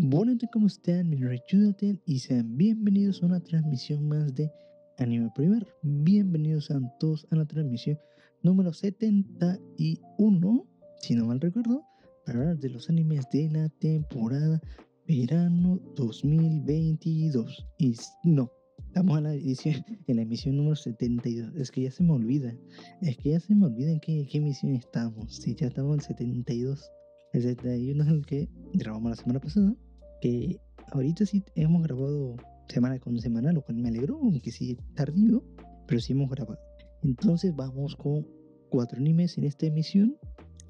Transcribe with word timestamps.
Buenas 0.00 0.38
¿cómo 0.52 0.68
están? 0.68 1.10
Mi 1.10 1.16
es 1.16 2.00
y 2.06 2.20
sean 2.20 2.56
bienvenidos 2.56 3.20
a 3.20 3.26
una 3.26 3.40
transmisión 3.40 4.06
más 4.06 4.32
de 4.32 4.48
Anime 4.96 5.28
Primer. 5.34 5.66
Bienvenidos 5.82 6.70
a 6.70 6.78
todos 7.00 7.26
a 7.32 7.36
la 7.36 7.44
transmisión 7.44 7.98
número 8.44 8.72
71, 8.72 10.66
si 11.00 11.16
no 11.16 11.26
mal 11.26 11.40
recuerdo, 11.40 11.82
para 12.24 12.38
hablar 12.38 12.58
de 12.60 12.68
los 12.68 12.88
animes 12.88 13.28
de 13.32 13.50
la 13.50 13.68
temporada 13.80 14.60
verano 15.08 15.80
2022. 15.96 17.66
Y 17.78 17.96
no, 18.22 18.52
estamos 18.86 19.18
en 19.18 19.24
la, 19.24 19.34
edición, 19.34 19.84
en 20.06 20.16
la 20.16 20.22
emisión 20.22 20.56
número 20.58 20.76
72. 20.76 21.56
Es 21.56 21.72
que 21.72 21.82
ya 21.82 21.90
se 21.90 22.04
me 22.04 22.12
olvida. 22.12 22.56
Es 23.02 23.16
que 23.16 23.30
ya 23.30 23.40
se 23.40 23.52
me 23.52 23.66
olvida 23.66 23.90
en 23.90 23.98
qué, 23.98 24.28
qué 24.30 24.38
emisión 24.38 24.76
estamos. 24.76 25.34
Si 25.34 25.56
ya 25.56 25.66
estamos 25.66 25.96
en 25.96 26.02
72. 26.02 26.88
El 27.32 27.42
71 27.42 28.04
es 28.04 28.08
el 28.08 28.24
que 28.24 28.48
grabamos 28.74 29.10
la 29.10 29.16
semana 29.16 29.40
pasada. 29.40 29.74
Que 30.20 30.60
ahorita 30.92 31.26
sí 31.26 31.44
hemos 31.54 31.82
grabado 31.82 32.36
semana 32.68 32.98
con 32.98 33.18
semana, 33.18 33.52
lo 33.52 33.62
cual 33.62 33.78
me 33.78 33.88
alegró, 33.88 34.16
aunque 34.16 34.50
sí 34.50 34.76
tardío, 34.94 35.44
pero 35.86 36.00
sí 36.00 36.12
hemos 36.12 36.30
grabado. 36.30 36.60
Entonces 37.02 37.54
vamos 37.54 37.96
con 37.96 38.26
cuatro 38.70 38.98
animes 38.98 39.38
en 39.38 39.44
esta 39.44 39.66
emisión, 39.66 40.16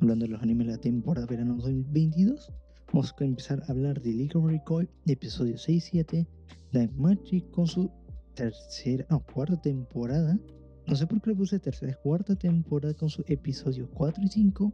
hablando 0.00 0.26
de 0.26 0.32
los 0.32 0.42
animes 0.42 0.66
de 0.66 0.73
la 0.74 0.78
temporada 0.78 1.26
verano 1.26 1.56
2022. 1.56 2.52
Vamos 2.92 3.14
a 3.18 3.24
empezar 3.24 3.62
a 3.62 3.73
hablar 3.73 4.00
de 4.00 4.12
League 4.12 4.32
of 4.34 4.46
Recall, 4.46 4.88
episodio 5.06 5.59
6 5.59 5.84
7, 5.90 6.26
The 6.73 6.88
Magic 6.96 7.51
con 7.51 7.66
su 7.66 7.90
tercera, 8.34 9.06
no, 9.10 9.24
cuarta 9.34 9.60
temporada. 9.60 10.38
No 10.87 10.96
sé 10.96 11.06
por 11.06 11.20
qué 11.20 11.30
le 11.30 11.37
puse 11.37 11.59
tercera, 11.59 11.95
cuarta 12.02 12.34
temporada 12.34 12.95
con 12.95 13.10
su 13.10 13.23
episodio 13.26 13.90
4 13.92 14.23
y 14.24 14.28
5. 14.28 14.73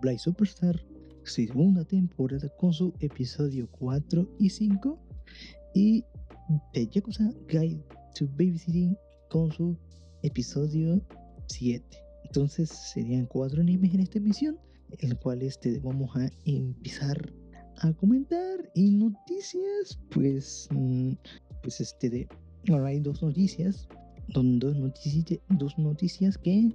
Blade 0.00 0.18
Superstar, 0.18 0.80
segunda 1.24 1.84
temporada 1.84 2.48
con 2.58 2.72
su 2.72 2.92
episodio 3.00 3.68
4 3.72 4.36
y 4.38 4.50
5. 4.50 4.98
Y 5.74 6.04
The 6.72 6.86
Yakuza 6.86 7.32
Guide 7.48 7.84
to 8.14 8.26
Babysitting 8.36 8.96
con 9.28 9.52
su 9.52 9.76
episodio 10.22 11.00
7. 11.46 11.84
Entonces 12.24 12.68
serían 12.68 13.26
cuatro 13.26 13.60
animes 13.60 13.94
en 13.94 14.00
esta 14.00 14.18
emisión, 14.18 14.58
el 14.98 15.18
cual 15.18 15.42
este, 15.42 15.78
vamos 15.80 16.14
a 16.16 16.30
empezar 16.44 17.32
a 17.78 17.92
comentar. 17.94 18.70
Y 18.74 18.90
noticias, 18.92 19.98
pues, 20.10 20.68
mm, 20.70 21.12
pues 21.62 21.80
este 21.80 22.10
de, 22.10 22.28
ahora 22.68 22.88
hay 22.88 23.00
dos 23.00 23.22
noticias, 23.22 23.88
dos 24.28 24.76
noticias, 24.76 25.40
dos 25.48 25.78
noticias 25.78 26.38
que 26.38 26.72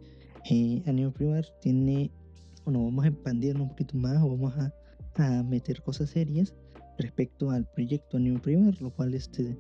eh, 0.49 0.83
Anime 0.85 1.11
Primer 1.11 1.45
tiene 1.61 2.11
bueno, 2.65 2.83
vamos 2.83 3.05
a 3.05 3.09
expandirnos 3.09 3.63
un 3.63 3.69
poquito 3.69 3.95
más 3.95 4.21
o 4.21 4.29
vamos 4.29 4.53
a, 4.57 4.73
a 5.17 5.43
meter 5.43 5.81
cosas 5.83 6.09
serias 6.09 6.53
respecto 6.97 7.51
al 7.51 7.65
proyecto 7.71 8.17
Anime 8.17 8.39
Primer, 8.39 8.81
lo 8.81 8.89
cual 8.89 9.13
este, 9.13 9.55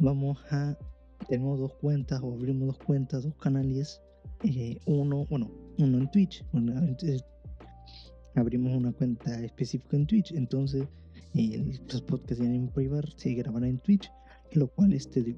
vamos 0.00 0.38
a, 0.50 0.76
tenemos 1.28 1.58
dos 1.58 1.74
cuentas 1.74 2.20
o 2.22 2.32
abrimos 2.32 2.68
dos 2.68 2.78
cuentas, 2.78 3.24
dos 3.24 3.34
canales, 3.36 4.00
eh, 4.44 4.78
uno, 4.86 5.26
bueno, 5.28 5.50
uno 5.78 5.98
en 5.98 6.10
Twitch, 6.10 6.44
bueno, 6.52 6.74
abrimos 8.36 8.76
una 8.76 8.92
cuenta 8.92 9.42
específica 9.42 9.96
en 9.96 10.06
Twitch, 10.06 10.32
entonces 10.32 10.86
los 11.34 12.02
podcasts 12.02 12.44
se 13.16 13.34
grabarán 13.34 13.70
en 13.70 13.78
Twitch, 13.78 14.10
lo 14.52 14.68
cual 14.68 14.92
este, 14.92 15.36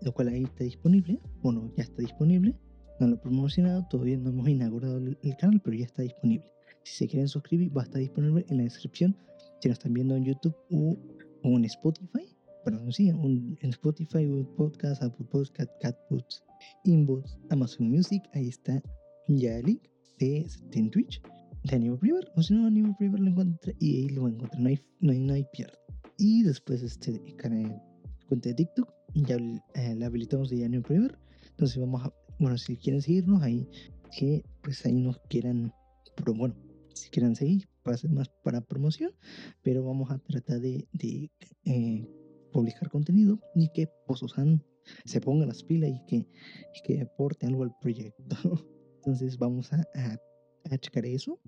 lo 0.00 0.12
cual 0.12 0.28
ahí 0.28 0.44
está 0.44 0.64
disponible, 0.64 1.20
bueno, 1.42 1.70
ya 1.76 1.84
está 1.84 2.02
disponible 2.02 2.56
no 3.00 3.08
lo 3.08 3.14
he 3.14 3.18
promocionado, 3.18 3.86
todavía 3.88 4.16
no 4.16 4.30
hemos 4.30 4.48
inaugurado 4.48 4.98
el, 4.98 5.36
canal, 5.38 5.60
pero 5.62 5.76
ya 5.76 5.84
está 5.84 6.02
disponible. 6.02 6.46
Si 6.84 6.96
se 6.96 7.08
quieren 7.08 7.28
suscribir, 7.28 7.76
va 7.76 7.82
a 7.82 7.84
estar 7.84 8.00
disponible 8.00 8.44
en 8.48 8.58
la 8.58 8.64
descripción. 8.64 9.16
Si 9.60 9.68
nos 9.68 9.78
están 9.78 9.94
viendo 9.94 10.16
en 10.16 10.24
YouTube 10.24 10.54
o, 10.70 10.96
en 11.42 11.64
Spotify, 11.64 12.36
perdón, 12.64 12.92
sí, 12.92 13.08
en 13.08 13.56
Spotify, 13.62 14.26
Google 14.26 14.48
Podcast, 14.56 15.02
Apple 15.02 15.26
Podcast, 15.30 15.70
Catboots, 15.80 16.42
Inbox, 16.84 17.38
Amazon 17.50 17.90
Music, 17.90 18.22
ahí 18.32 18.48
está 18.48 18.82
ya 19.28 19.58
el 19.58 19.66
link 19.66 19.82
de, 20.18 20.46
en 20.72 20.90
Twitch 20.90 21.20
de 21.64 21.76
Anime 21.76 21.96
Primer. 21.96 22.30
O 22.36 22.42
si 22.42 22.54
no, 22.54 22.66
Anime 22.66 22.94
Primer 22.98 23.20
lo 23.20 23.30
encuentra 23.30 23.72
y 23.80 23.96
ahí 23.96 24.08
lo 24.10 24.22
va 24.22 24.28
a 24.28 24.32
encontrar, 24.32 24.60
no 24.60 24.68
hay, 24.68 24.80
no 25.00 25.12
hay, 25.12 25.18
no 25.20 25.34
hay 25.34 25.46
pierde. 25.52 25.78
Y 26.18 26.42
después 26.42 26.82
este 26.82 27.20
canal, 27.36 27.82
cuenta 28.28 28.50
de 28.50 28.54
TikTok, 28.54 28.88
ya 29.14 29.36
eh, 29.36 29.94
la 29.96 30.06
habilitamos 30.06 30.50
de 30.50 30.64
Anime 30.64 30.82
Primer. 30.82 31.18
Entonces 31.50 31.78
vamos 31.78 32.04
a 32.04 32.12
bueno, 32.38 32.58
si 32.58 32.76
quieren 32.76 33.02
seguirnos 33.02 33.42
ahí, 33.42 33.68
que 34.16 34.44
pues 34.62 34.84
ahí 34.86 35.00
nos 35.00 35.18
quieran, 35.28 35.72
pero 36.16 36.34
bueno, 36.34 36.54
si 36.94 37.10
quieran 37.10 37.34
seguir, 37.36 37.68
ser 37.96 38.10
más 38.10 38.30
para 38.42 38.60
promoción, 38.62 39.12
pero 39.62 39.84
vamos 39.84 40.10
a 40.10 40.18
tratar 40.18 40.60
de, 40.60 40.88
de 40.92 41.30
eh, 41.64 42.08
publicar 42.52 42.88
contenido 42.88 43.38
y 43.54 43.68
que 43.68 43.88
pues 44.06 44.20
se 45.04 45.20
pongan 45.20 45.48
las 45.48 45.62
pilas 45.62 45.90
y 45.90 46.06
que, 46.06 46.28
que 46.84 47.02
aporte 47.02 47.46
algo 47.46 47.62
al 47.62 47.74
proyecto. 47.80 48.36
Entonces 48.96 49.36
vamos 49.38 49.72
a, 49.72 49.86
a, 49.94 50.18
a, 50.70 50.78
checar 50.78 51.04
eso. 51.04 51.38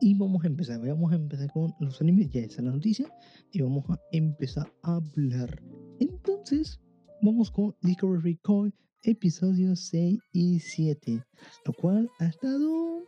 Y 0.00 0.16
vamos 0.16 0.44
a 0.44 0.46
empezar, 0.46 0.80
vamos 0.80 1.12
a 1.12 1.16
empezar 1.16 1.50
con 1.52 1.74
los 1.80 2.00
animes, 2.00 2.30
ya 2.30 2.40
está 2.40 2.62
la 2.62 2.70
noticia, 2.70 3.06
y 3.52 3.60
vamos 3.60 3.84
a 3.90 4.00
empezar 4.12 4.72
a 4.82 4.96
hablar. 4.96 5.62
Entonces, 5.98 6.80
vamos 7.20 7.50
con 7.50 7.74
Liquor 7.82 8.22
Recoil 8.22 8.72
episodios 9.02 9.80
6 9.80 10.18
y 10.32 10.60
7, 10.60 11.22
lo 11.64 11.72
cual 11.72 12.10
ha 12.18 12.26
estado 12.26 13.04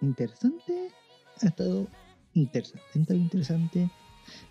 interesante, 0.00 0.90
ha 1.42 1.46
estado 1.46 1.86
interesante, 2.34 3.14
interesante. 3.14 3.90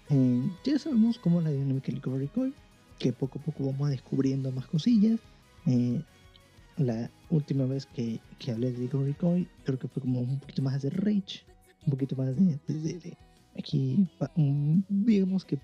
Eh, 0.10 0.52
ya 0.64 0.80
sabemos 0.80 1.20
cómo 1.20 1.42
la 1.42 1.52
dinámica 1.52 1.92
de 1.92 2.00
Recall, 2.00 2.54
que 2.98 3.14
poco 3.14 3.40
a 3.40 3.42
poco 3.42 3.66
vamos 3.66 3.90
descubriendo 3.90 4.52
más 4.52 4.68
cosillas. 4.68 5.20
Eh, 5.66 6.02
la 6.78 7.12
última 7.30 7.66
vez 7.66 7.86
que, 7.86 8.20
que 8.38 8.52
hablé 8.52 8.72
de 8.72 8.80
Liquor 8.80 9.04
Recall, 9.04 9.48
creo 9.66 9.78
que 9.78 9.88
fue 9.88 10.02
como 10.02 10.22
un 10.22 10.40
poquito 10.40 10.62
más 10.62 10.82
de 10.82 10.90
Rage, 10.90 11.44
un 11.86 11.92
poquito 11.92 12.16
más 12.16 12.36
de, 12.36 12.60
de, 12.68 13.18
aquí, 13.58 14.08
digamos 14.88 15.44
que 15.44 15.60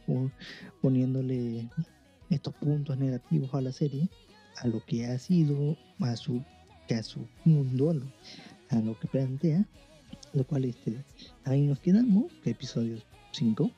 poniéndole 0.81 1.69
estos 2.29 2.53
puntos 2.55 2.97
negativos 2.97 3.53
a 3.53 3.61
la 3.61 3.71
serie 3.71 4.09
a 4.57 4.67
lo 4.67 4.83
que 4.85 5.05
ha 5.05 5.17
sido, 5.19 5.77
a 5.99 6.15
su, 6.15 6.43
a 6.89 7.03
su 7.03 7.27
mundo, 7.43 8.01
a 8.69 8.75
lo, 8.77 8.99
que 8.99 9.07
plantea, 9.07 9.65
lo 10.33 10.45
cual 10.45 10.65
este, 10.65 11.03
ahí 11.43 11.61
nos 11.61 11.79
quedamos, 11.79 12.31
que 12.43 12.51
episodio 12.51 13.01
5. 13.31 13.71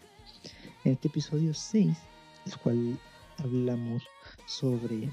En 0.83 0.93
este 0.93 1.07
episodio 1.07 1.53
6, 1.53 1.97
el 2.45 2.57
cual 2.57 2.99
hablamos 3.37 4.03
sobre, 4.45 5.11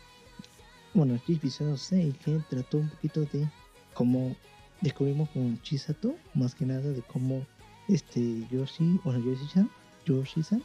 bueno, 0.92 1.14
este 1.14 1.34
episodio 1.34 1.76
6 1.76 2.14
que 2.24 2.40
trató 2.50 2.78
un 2.78 2.90
poquito 2.90 3.20
de 3.20 3.48
cómo 3.94 4.36
descubrimos 4.80 5.30
con 5.30 5.60
Chisato, 5.62 6.14
más 6.34 6.54
que 6.54 6.66
nada 6.66 6.82
de 6.82 7.02
cómo 7.02 7.44
este 7.88 8.46
Yoshi, 8.50 9.00
bueno, 9.04 9.24
Yoshi-san, 9.24 9.70
Yoshi-san, 10.06 10.62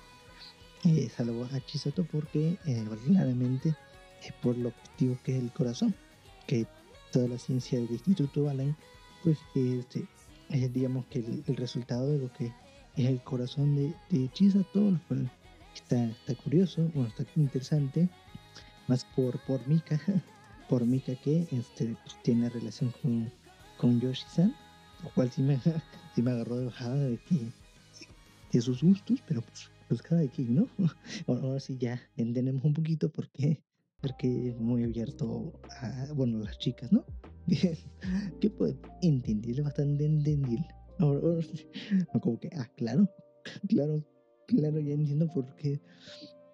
eh, 0.86 1.10
salvó 1.16 1.46
a 1.46 1.60
Chisato 1.62 2.06
porque 2.06 2.58
eh, 2.66 2.86
es 4.24 4.34
por 4.34 4.58
lo 4.58 4.70
objetivo 4.70 5.18
que 5.24 5.38
es 5.38 5.44
el 5.44 5.52
corazón, 5.52 5.94
que 6.48 6.66
toda 7.12 7.28
la 7.28 7.38
ciencia 7.38 7.80
del 7.80 7.92
Instituto 7.92 8.44
Balain, 8.44 8.76
pues 9.24 9.38
este, 9.56 10.08
es 10.50 10.74
digamos 10.74 11.06
que 11.08 11.20
el, 11.20 11.56
resultado 11.56 12.08
de 12.08 12.20
lo 12.20 12.32
que 12.34 12.54
es 12.96 13.06
el 13.06 13.22
corazón 13.24 13.76
de, 13.76 13.94
de 14.10 14.30
Chisato, 14.32 14.92
lo 14.92 15.00
cual 15.08 15.32
está, 15.74 16.06
está 16.06 16.36
curioso, 16.36 16.90
bueno, 16.94 17.10
está 17.10 17.26
interesante, 17.36 18.10
más 18.88 19.06
por, 19.16 19.40
por 19.46 19.66
Mika, 19.68 20.00
por 20.70 20.86
Mika 20.86 21.16
que 21.16 21.48
este, 21.52 21.96
pues, 22.04 22.22
tiene 22.24 22.50
relación 22.50 22.94
con, 23.02 23.32
con 23.78 24.00
Yoshi-san, 24.00 24.56
lo 25.04 25.10
cual 25.12 25.32
sí 25.32 25.42
me, 25.42 25.60
sí 26.16 26.22
me 26.22 26.32
agarró 26.32 26.58
de 26.58 26.66
bajada 26.66 26.96
de 26.96 27.18
que 27.18 27.38
de 28.52 28.62
sus 28.62 28.82
gustos, 28.82 29.22
pero 29.28 29.42
pues, 29.42 29.70
pues 29.88 30.02
cada 30.02 30.28
quien, 30.28 30.56
¿no? 30.56 30.68
Ahora 31.28 31.60
sí 31.60 31.78
ya 31.78 32.02
entendemos 32.18 32.64
un 32.64 32.74
poquito 32.74 33.10
por 33.10 33.30
qué 33.30 33.64
porque 34.02 34.50
es 34.50 34.60
muy 34.60 34.84
abierto 34.84 35.54
a, 35.82 36.14
bueno, 36.14 36.40
las 36.40 36.58
chicas, 36.60 36.92
¿no? 36.92 37.06
Bien, 37.48 37.76
que 38.40 38.50
puede 38.50 38.78
entender 39.02 39.62
bastante 39.64 40.06
entendible. 40.06 40.68
Como 42.22 42.40
que, 42.40 42.50
ah, 42.58 42.70
claro, 42.76 43.10
claro, 43.68 44.04
claro, 44.48 44.80
ya 44.80 44.94
entiendo 44.94 45.28
por 45.34 45.56
qué 45.56 45.80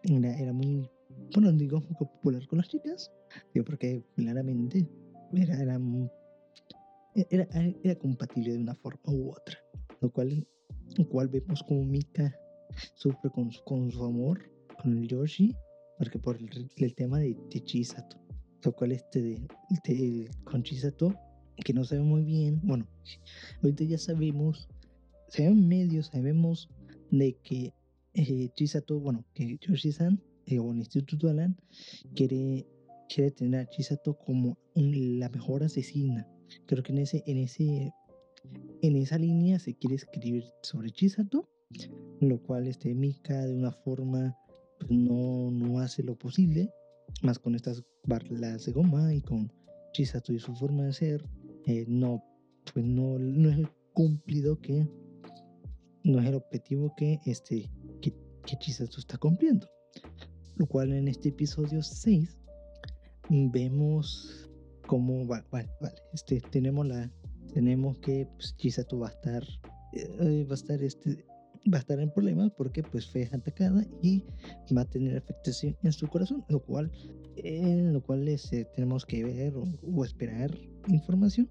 era, 0.04 0.54
muy, 0.54 0.88
bueno, 1.34 1.52
digo, 1.52 1.82
popular 1.82 2.46
con 2.48 2.60
las 2.60 2.70
chicas, 2.70 3.12
digo, 3.54 3.66
porque 3.66 4.04
claramente 4.16 4.88
era, 5.34 5.60
era, 5.62 5.80
era, 7.30 7.48
era 7.84 7.96
compatible 7.96 8.54
de 8.54 8.60
una 8.60 8.76
forma 8.76 9.02
u 9.08 9.32
otra, 9.32 9.58
lo 10.02 10.12
cual, 10.12 10.48
lo 10.96 11.10
cual 11.10 11.28
vemos 11.28 11.64
como 11.64 11.84
Mika 11.84 12.34
sufre 12.94 13.32
con, 13.32 13.50
con 13.66 13.92
su 13.92 14.04
amor, 14.04 14.40
con 14.82 14.98
el 14.98 15.08
Yoshi, 15.08 15.56
porque 15.98 16.20
por 16.20 16.38
el, 16.38 16.96
tema 16.96 17.20
de, 17.20 17.38
de 17.50 17.64
Chisato, 17.64 18.18
lo 18.64 18.74
cual 18.74 18.92
este 18.92 19.22
de, 19.22 19.48
de, 19.86 20.30
con 20.44 20.64
Chisato, 20.64 21.14
que 21.64 21.74
no 21.74 21.84
sabe 21.84 22.02
muy 22.02 22.24
bien, 22.24 22.60
bueno, 22.64 22.88
ahorita 23.62 23.84
ya 23.84 23.98
sabemos, 23.98 24.68
sabemos 25.30 25.64
medios, 25.64 26.08
sabemos 26.08 26.70
de 27.12 27.38
que 27.44 27.74
eh, 28.14 28.50
Chisato, 28.56 29.00
bueno, 29.00 29.26
que 29.34 29.58
Yoshi-san 29.60 30.22
eh, 30.46 30.60
o 30.60 30.72
el 30.72 30.80
Instituto 30.80 31.30
Alan 31.30 31.58
quiere, 32.16 32.68
quiere 33.10 33.32
tener 33.32 33.62
a 33.62 33.70
Chisato 33.70 34.18
como 34.18 34.58
la 34.76 35.30
mejor 35.30 35.64
asesina. 35.64 36.28
Creo 36.66 36.84
que 36.84 36.92
en 36.92 37.00
ese, 37.00 37.24
en 37.26 37.38
ese, 37.38 37.92
en 38.82 38.96
esa 38.96 39.18
línea 39.18 39.60
se 39.60 39.76
quiere 39.76 39.96
escribir 39.96 40.46
sobre 40.62 40.92
Chisato, 40.92 41.50
lo 42.22 42.42
cual 42.42 42.68
este 42.68 42.94
Mika 42.94 43.46
de 43.46 43.56
una 43.56 43.72
forma 43.72 44.38
pues, 44.88 45.00
no, 45.00 45.52
no 45.52 45.80
hace 45.80 46.04
lo 46.04 46.16
posible, 46.16 46.72
más 47.22 47.40
con 47.40 47.56
estas 47.56 47.84
barlas 48.04 48.66
de 48.66 48.72
goma 48.72 49.14
y 49.14 49.22
con 49.22 49.52
Chisato 49.94 50.34
y 50.34 50.40
su 50.40 50.54
forma 50.56 50.84
de 50.86 50.94
ser, 50.94 51.30
eh, 51.66 51.86
no, 51.88 52.24
pues 52.74 52.86
no, 52.86 53.18
no 53.18 53.50
es 53.50 53.58
el 53.60 53.70
cumplido 53.94 54.60
que 54.60 54.88
no 56.04 56.20
es 56.20 56.28
el 56.28 56.36
objetivo 56.36 56.94
que 56.96 57.20
este 57.26 57.72
que, 58.02 58.14
Chisato 58.60 59.00
está 59.00 59.18
cumpliendo. 59.18 59.68
Lo 60.58 60.68
cual 60.68 60.94
en 60.94 61.08
este 61.08 61.30
episodio 61.30 61.82
6 61.82 62.38
vemos 63.30 64.50
cómo 64.86 65.26
vale, 65.26 65.48
vale, 65.52 65.96
este 66.14 66.42
tenemos 66.52 66.88
la 66.88 67.12
tenemos 67.54 67.98
que 67.98 68.28
pues, 68.36 68.56
Chisato 68.58 69.00
va 69.00 69.08
a 69.08 69.12
estar 69.12 69.44
eh, 69.94 70.44
va 70.44 70.52
a 70.52 70.56
estar 70.56 70.84
este 70.84 71.26
va 71.72 71.78
a 71.78 71.82
estar 71.82 72.00
en 72.00 72.12
problemas 72.12 72.52
porque 72.52 72.84
pues 72.84 73.08
fue 73.08 73.30
atacada 73.32 73.86
y 74.02 74.24
va 74.76 74.82
a 74.82 74.86
tener 74.86 75.18
afectación 75.18 75.76
en 75.84 75.92
su 75.92 76.08
corazón, 76.08 76.46
lo 76.50 76.60
cual 76.60 76.92
en 77.38 77.94
lo 77.94 78.02
cual 78.02 78.28
este, 78.28 78.66
tenemos 78.76 79.06
que 79.06 79.24
ver 79.24 79.54
o, 79.56 80.06
esperar 80.06 80.52
información 80.88 81.50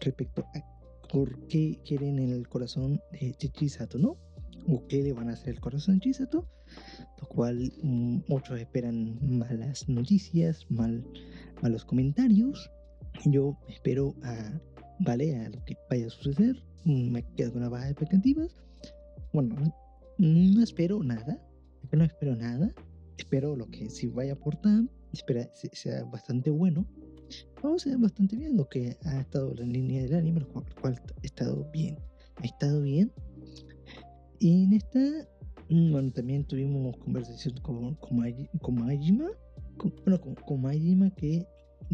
respecto 0.00 0.44
a 0.54 1.08
por 1.08 1.46
qué 1.48 1.80
quieren 1.84 2.18
el 2.18 2.48
corazón 2.48 3.00
de 3.12 3.32
Chisato, 3.32 3.98
¿no? 3.98 4.16
O 4.66 4.86
qué 4.86 5.02
le 5.02 5.12
van 5.12 5.30
a 5.30 5.32
hacer 5.32 5.54
el 5.54 5.60
corazón 5.60 5.96
de 5.96 6.00
Chisato, 6.00 6.46
lo 7.20 7.28
cual 7.28 7.72
mm, 7.82 8.20
muchos 8.28 8.60
esperan 8.60 9.18
malas 9.22 9.88
noticias, 9.88 10.66
mal, 10.68 11.04
malos 11.62 11.84
comentarios. 11.84 12.70
Yo 13.24 13.58
espero 13.68 14.14
a, 14.22 14.60
vale, 15.00 15.36
a 15.36 15.48
lo 15.48 15.64
que 15.64 15.76
vaya 15.90 16.06
a 16.06 16.10
suceder, 16.10 16.62
me 16.84 17.22
quedo 17.36 17.52
con 17.52 17.62
una 17.62 17.70
baja 17.70 17.86
de 17.86 17.90
expectativas 17.92 18.54
bueno, 19.32 19.56
no 20.18 20.62
espero 20.62 21.02
nada, 21.02 21.40
no 21.92 22.04
espero 22.04 22.34
nada, 22.36 22.74
espero 23.16 23.56
lo 23.56 23.66
que 23.70 23.90
si 23.90 24.06
vaya 24.06 24.32
a 24.32 24.36
aportar, 24.36 24.84
espera 25.12 25.48
sea 25.54 26.04
bastante 26.04 26.50
bueno, 26.50 26.86
o 27.62 27.78
sea 27.78 27.96
bastante 27.98 28.36
bien 28.36 28.56
lo 28.56 28.68
que 28.68 28.96
ha 29.04 29.20
estado 29.20 29.54
en 29.58 29.72
línea 29.72 30.02
del 30.02 30.14
anime, 30.14 30.40
lo 30.40 30.48
cual, 30.48 31.00
ha 31.06 31.26
estado 31.26 31.68
bien, 31.72 31.98
ha 32.36 32.44
estado 32.44 32.82
bien. 32.82 33.12
Y 34.38 34.64
en 34.64 34.72
esta, 34.72 35.00
mm, 35.68 35.92
bueno, 35.92 36.12
también 36.12 36.44
tuvimos 36.44 36.96
conversación 36.98 37.54
con, 37.62 37.94
con, 37.96 38.48
con 38.60 38.74
Majima, 38.74 39.30
bueno, 40.04 40.20
con, 40.20 40.34
con 40.34 40.60
Majima 40.62 41.10
que 41.10 41.46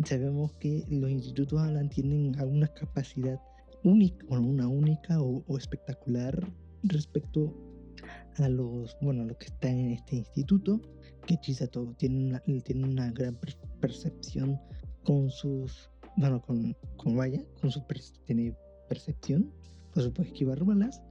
sabemos 0.04 0.52
que 0.54 0.84
los 0.88 1.10
institutos 1.10 1.60
Alan 1.60 1.88
tienen 1.88 2.34
alguna 2.38 2.68
capacidad 2.68 3.38
única, 3.82 4.24
bueno, 4.28 4.46
una 4.46 4.68
única 4.68 5.20
o, 5.20 5.44
o 5.46 5.58
espectacular 5.58 6.46
respecto 6.84 7.54
a 8.38 8.48
los, 8.48 8.96
bueno, 9.00 9.24
lo 9.24 9.36
que 9.38 9.46
está 9.46 9.70
en 9.70 9.92
este 9.92 10.16
instituto, 10.16 10.80
que 11.26 11.38
Chisato 11.38 11.94
tiene 11.96 12.26
una, 12.28 12.40
tiene 12.62 12.84
una 12.84 13.10
gran 13.12 13.38
percepción 13.80 14.60
con 15.02 15.30
sus, 15.30 15.90
bueno, 16.16 16.40
con, 16.42 16.76
con 16.96 17.16
vaya, 17.16 17.42
con 17.60 17.70
su 17.70 17.82
tiene 18.24 18.56
percepción, 18.88 19.52
pues 19.92 20.08
puede 20.08 20.28
esquivar 20.28 20.64
balas, 20.64 21.02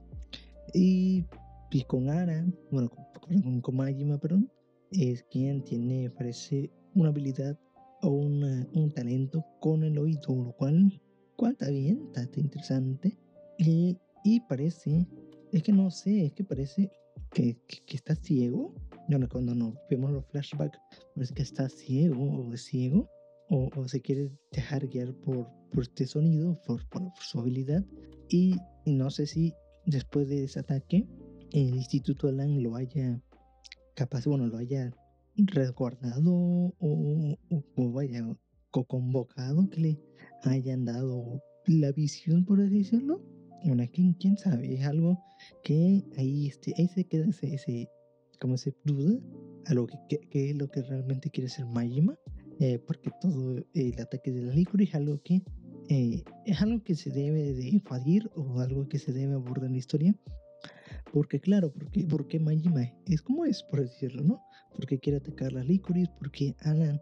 y, 0.74 1.26
y 1.72 1.84
con 1.84 2.10
Ara, 2.10 2.46
bueno, 2.72 2.90
con, 2.90 3.62
con, 3.62 3.76
Majima, 3.76 4.18
perdón, 4.18 4.52
es 4.92 5.24
quien 5.32 5.64
tiene, 5.64 6.10
parece, 6.10 6.72
una 6.96 7.10
habilidad 7.10 7.58
o 8.02 8.10
una, 8.10 8.68
un 8.74 8.92
talento 8.92 9.46
con 9.60 9.84
el 9.84 9.98
oído, 9.98 10.36
lo 10.36 10.52
cual, 10.54 11.02
cual 11.38 11.54
está 11.54 11.70
bien, 11.70 12.10
está, 12.14 12.40
interesante, 12.40 13.18
y, 13.58 13.98
y 14.24 14.40
parece 14.42 15.08
es 15.54 15.64
que 15.64 15.72
no 15.72 15.92
sé, 15.92 16.26
es 16.26 16.34
que 16.34 16.44
parece 16.44 16.92
que, 17.32 17.58
está 17.92 18.16
ciego. 18.16 18.74
Bueno, 19.08 19.28
cuando 19.30 19.54
nos 19.54 19.76
vemos 19.90 20.12
los 20.12 20.26
flashbacks, 20.26 20.80
parece 21.14 21.34
que 21.34 21.44
está 21.44 21.70
ciego 21.70 22.24
o 22.24 22.54
es 22.54 22.64
ciego. 22.64 23.08
O, 23.50 23.88
se 23.88 24.02
quiere 24.02 24.32
dejar 24.52 24.88
guiar 24.88 25.14
por, 25.14 25.48
este 25.80 26.08
sonido, 26.08 26.60
por, 26.66 26.82
su 27.20 27.40
habilidad. 27.40 27.86
Y, 28.30 28.56
no 28.86 29.12
sé 29.12 29.28
si 29.28 29.54
después 29.86 30.28
de 30.28 30.46
ese 30.46 30.60
ataque, 30.60 31.08
el 31.52 31.76
Instituto 31.76 32.28
Alan 32.28 32.64
lo 32.64 32.76
haya 32.76 33.22
capaz, 33.96 34.26
bueno, 34.26 34.48
lo 34.48 34.58
haya 34.58 34.92
resguardado 35.36 36.34
o, 36.34 36.74
o, 36.80 37.64
o 38.72 38.84
convocado, 38.86 39.70
que 39.70 39.82
le 39.82 40.02
hayan 40.42 40.86
dado 40.86 41.44
la 41.68 41.92
visión, 41.92 42.44
por 42.44 42.60
así 42.60 42.80
decirlo 42.80 43.22
bueno, 43.66 43.84
¿quién, 43.92 44.14
quién 44.14 44.38
sabe? 44.38 44.74
Es 44.74 44.86
algo 44.86 45.20
que 45.64 46.04
ahí, 46.18 46.48
este, 46.48 46.74
ahí 46.78 46.88
se 46.88 47.06
queda 47.06 47.26
ese, 47.28 47.54
ese, 47.54 47.90
como 48.40 48.58
se 48.58 48.76
duda 48.84 49.20
a 49.66 49.74
lo 49.74 49.88
que, 49.88 50.20
que, 50.30 50.50
es 50.50 50.56
lo 50.56 50.70
que 50.70 50.82
realmente 50.82 51.30
quiere 51.30 51.50
ser 51.50 51.66
Majima, 51.66 52.18
eh, 52.60 52.80
porque 52.80 53.12
todo 53.22 53.64
el 53.74 54.00
ataque 54.00 54.32
de 54.32 54.42
la 54.44 54.54
licor 54.54 54.82
es 54.82 54.94
algo 54.96 55.22
que 55.24 55.44
eh, 55.90 56.24
es 56.46 56.62
algo 56.62 56.82
que 56.84 56.96
se 56.96 57.10
debe 57.10 57.54
de 57.54 57.68
invadir 57.68 58.30
o 58.36 58.60
algo 58.60 58.88
que 58.88 59.00
se 59.00 59.12
debe 59.12 59.34
abordar 59.34 59.66
en 59.66 59.74
la 59.74 59.78
historia. 59.80 60.16
Porque 61.12 61.40
claro, 61.40 61.72
porque, 61.72 62.06
porque 62.10 62.40
Majima 62.40 62.92
es 63.06 63.22
como 63.22 63.46
es, 63.46 63.64
por 63.64 63.82
decirlo, 63.82 64.24
¿no? 64.24 64.42
Porque 64.76 64.98
quiere 65.00 65.18
atacar 65.18 65.54
las 65.54 65.68
licoris, 65.68 66.10
porque 66.18 66.56
Alan, 66.62 67.00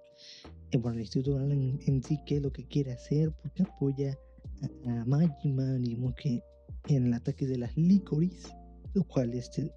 eh, 0.72 0.78
bueno, 0.78 0.98
el 0.98 1.04
Instituto 1.04 1.38
Alan 1.38 1.80
en 1.86 2.04
sí, 2.04 2.20
qué 2.26 2.38
es 2.38 2.42
lo 2.42 2.52
que 2.52 2.66
quiere 2.66 2.92
hacer, 2.92 3.32
porque 3.42 3.64
apoya 3.64 4.18
a, 4.86 5.02
a 5.02 5.06
Majima, 5.06 5.76
digamos 5.76 6.16
que 6.16 6.44
en 6.88 7.08
el 7.08 7.14
ataque 7.14 7.48
de 7.48 7.58
las 7.58 7.76
Licoris, 7.78 8.54
lo 8.94 9.04
cual, 9.04 9.34
este, 9.34 9.72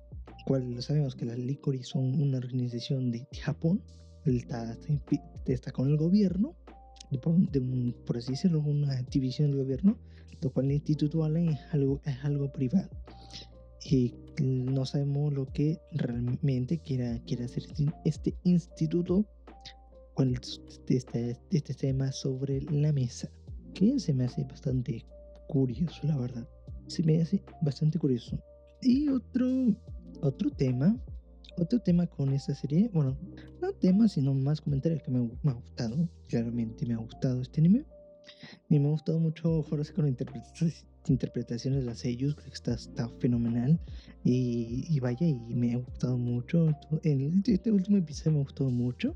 cual 0.46 0.82
sabemos 0.82 1.14
que 1.14 1.24
las 1.24 1.38
Licoris 1.38 1.88
son 1.88 2.20
una 2.20 2.38
organización 2.38 3.10
de 3.10 3.26
Japón, 3.40 3.82
está, 4.24 4.76
está 5.46 5.72
con 5.72 5.88
el 5.88 5.96
gobierno, 5.96 6.56
por, 7.22 7.36
por, 8.06 8.16
así 8.16 8.32
decirlo, 8.32 8.60
una 8.60 9.00
división 9.02 9.50
del 9.50 9.60
gobierno, 9.60 9.98
lo 10.40 10.52
cual 10.52 10.66
el 10.66 10.72
Instituto 10.72 11.24
Allen 11.24 11.50
es 11.50 11.60
algo, 11.72 12.00
es 12.04 12.24
algo 12.24 12.50
privado. 12.52 12.90
Y 13.84 14.14
no 14.42 14.86
sabemos 14.86 15.32
lo 15.32 15.46
que 15.46 15.78
realmente 15.92 16.78
quiera, 16.78 17.18
quiera 17.26 17.44
hacer 17.44 17.64
este, 17.64 17.86
este 18.04 18.34
instituto 18.44 19.26
con 20.14 20.34
este, 20.34 21.36
este 21.50 21.74
tema 21.74 22.10
sobre 22.12 22.62
la 22.62 22.92
mesa, 22.92 23.28
que 23.74 24.00
se 24.00 24.14
me 24.14 24.24
hace 24.24 24.44
bastante 24.44 25.04
curioso, 25.48 26.06
la 26.06 26.16
verdad 26.16 26.48
se 26.86 27.02
me 27.02 27.20
hace 27.20 27.42
bastante 27.62 27.98
curioso. 27.98 28.38
Y 28.82 29.08
otro, 29.08 29.46
otro 30.20 30.50
tema, 30.50 30.96
otro 31.56 31.78
tema 31.80 32.06
con 32.06 32.32
esta 32.32 32.54
serie, 32.54 32.90
bueno, 32.92 33.16
no 33.62 33.72
tema, 33.72 34.08
sino 34.08 34.34
más 34.34 34.60
comentarios 34.60 35.02
que 35.02 35.10
me, 35.10 35.20
me 35.42 35.50
ha 35.50 35.54
gustado, 35.54 36.08
claramente 36.28 36.86
me 36.86 36.94
ha 36.94 36.98
gustado 36.98 37.40
este 37.40 37.60
anime. 37.60 37.84
Y 38.68 38.78
me 38.78 38.88
ha 38.88 38.90
gustado 38.90 39.18
mucho 39.20 39.64
ahora 39.70 39.84
con 39.94 40.08
interpretaciones, 40.08 40.86
interpretaciones 41.08 41.80
de 41.80 41.86
las 41.86 42.04
ellos, 42.04 42.34
creo 42.34 42.48
que 42.48 42.54
está, 42.54 42.74
está 42.74 43.08
fenomenal. 43.20 43.78
Y, 44.24 44.86
y, 44.88 45.00
vaya, 45.00 45.26
y 45.26 45.54
me 45.54 45.74
ha 45.74 45.78
gustado 45.78 46.16
mucho. 46.16 46.68
En 47.02 47.42
este 47.46 47.70
último 47.70 47.98
episodio 47.98 48.32
me 48.32 48.38
ha 48.38 48.44
gustado 48.44 48.70
mucho. 48.70 49.14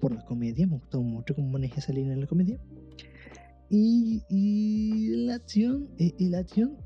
Por 0.00 0.14
la 0.14 0.24
comedia, 0.24 0.66
me 0.66 0.76
ha 0.76 0.78
gustado 0.78 1.02
mucho 1.02 1.34
cómo 1.34 1.50
maneja 1.50 1.78
esa 1.78 1.92
línea 1.92 2.14
en 2.14 2.20
la 2.20 2.26
comedia. 2.26 2.58
Y, 3.70 4.22
y 4.30 5.26
la 5.26 5.34
acción, 5.34 5.88
y, 5.98 6.14
y 6.18 6.30
la 6.30 6.38
acción 6.38 6.78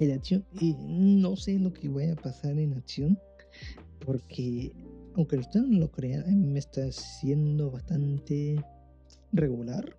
en 0.00 0.12
acción. 0.12 0.44
Y 0.60 0.74
no 0.80 1.36
sé 1.36 1.58
lo 1.58 1.72
que 1.72 1.88
vaya 1.88 2.12
a 2.12 2.16
pasar 2.16 2.58
en 2.58 2.74
acción. 2.74 3.18
Porque, 4.04 4.72
aunque 5.14 5.36
usted 5.36 5.60
no 5.60 5.80
lo 5.80 5.90
crea, 5.90 6.24
me 6.26 6.58
está 6.58 6.90
siendo 6.90 7.70
bastante 7.70 8.56
regular. 9.32 9.96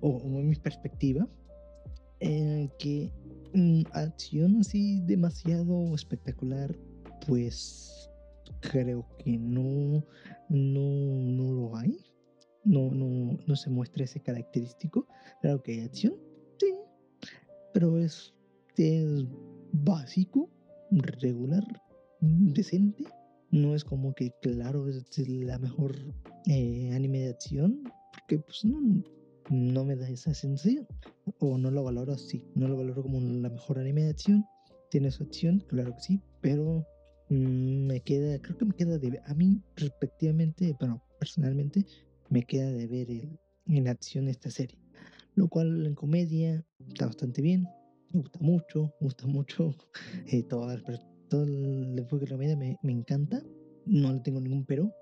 O, 0.00 0.20
en 0.24 0.48
mi 0.48 0.56
perspectiva. 0.56 1.28
En 2.20 2.70
que 2.78 3.10
mm, 3.54 3.82
acción 3.92 4.58
así 4.60 5.00
demasiado 5.02 5.94
espectacular. 5.94 6.76
Pues 7.26 8.10
creo 8.60 9.06
que 9.18 9.38
no, 9.38 10.04
no, 10.48 10.80
no 10.80 11.52
lo 11.52 11.76
hay. 11.76 11.98
No, 12.64 12.90
no, 12.92 13.38
no 13.46 13.56
se 13.56 13.70
muestra 13.70 14.04
ese 14.04 14.20
característico. 14.20 15.06
Claro 15.40 15.62
que 15.62 15.72
hay 15.72 15.80
acción, 15.80 16.14
sí, 16.60 16.72
pero 17.72 17.98
es 17.98 18.32
es 18.76 19.26
básico, 19.72 20.50
regular, 20.90 21.64
decente. 22.20 23.04
No 23.50 23.74
es 23.74 23.84
como 23.84 24.14
que, 24.14 24.32
claro, 24.40 24.88
es 24.88 25.06
la 25.28 25.58
mejor 25.58 25.94
eh, 26.46 26.90
anime 26.94 27.20
de 27.20 27.30
acción, 27.30 27.82
porque 28.12 28.38
pues 28.38 28.64
no, 28.64 29.02
no 29.50 29.84
me 29.84 29.96
da 29.96 30.08
esa 30.08 30.32
sensación. 30.32 30.86
O 31.38 31.58
no 31.58 31.70
lo 31.70 31.84
valoro 31.84 32.12
así, 32.12 32.44
no 32.54 32.68
lo 32.68 32.76
valoro 32.76 33.02
como 33.02 33.20
la 33.20 33.50
mejor 33.50 33.78
anime 33.78 34.04
de 34.04 34.10
acción. 34.10 34.44
Tiene 34.90 35.10
su 35.10 35.24
acción, 35.24 35.60
claro 35.68 35.94
que 35.94 36.02
sí, 36.02 36.20
pero 36.40 36.86
mm, 37.28 37.86
me 37.86 38.00
queda, 38.00 38.40
creo 38.40 38.56
que 38.56 38.64
me 38.64 38.74
queda 38.74 38.98
de 38.98 39.20
a 39.24 39.34
mí 39.34 39.62
respectivamente, 39.76 40.74
pero 40.78 41.02
personalmente 41.18 41.86
me 42.30 42.42
queda 42.42 42.72
de 42.72 42.86
ver 42.86 43.10
el, 43.10 43.38
en 43.66 43.88
acción 43.88 44.28
esta 44.28 44.50
serie, 44.50 44.78
lo 45.34 45.48
cual 45.48 45.86
en 45.86 45.94
comedia 45.94 46.64
está 46.88 47.06
bastante 47.06 47.42
bien, 47.42 47.66
me 48.12 48.20
gusta 48.20 48.38
mucho, 48.40 48.94
me 49.00 49.06
gusta 49.06 49.26
mucho 49.26 49.74
eh, 50.26 50.42
todo, 50.44 50.70
el, 50.70 50.82
todo 51.28 51.44
el 51.44 51.98
enfoque 51.98 52.24
de 52.24 52.30
la 52.30 52.36
comedia 52.36 52.56
me, 52.56 52.78
me 52.82 52.92
encanta, 52.92 53.42
no 53.86 54.12
le 54.12 54.20
tengo 54.20 54.40
ningún 54.40 54.64
pero, 54.64 54.92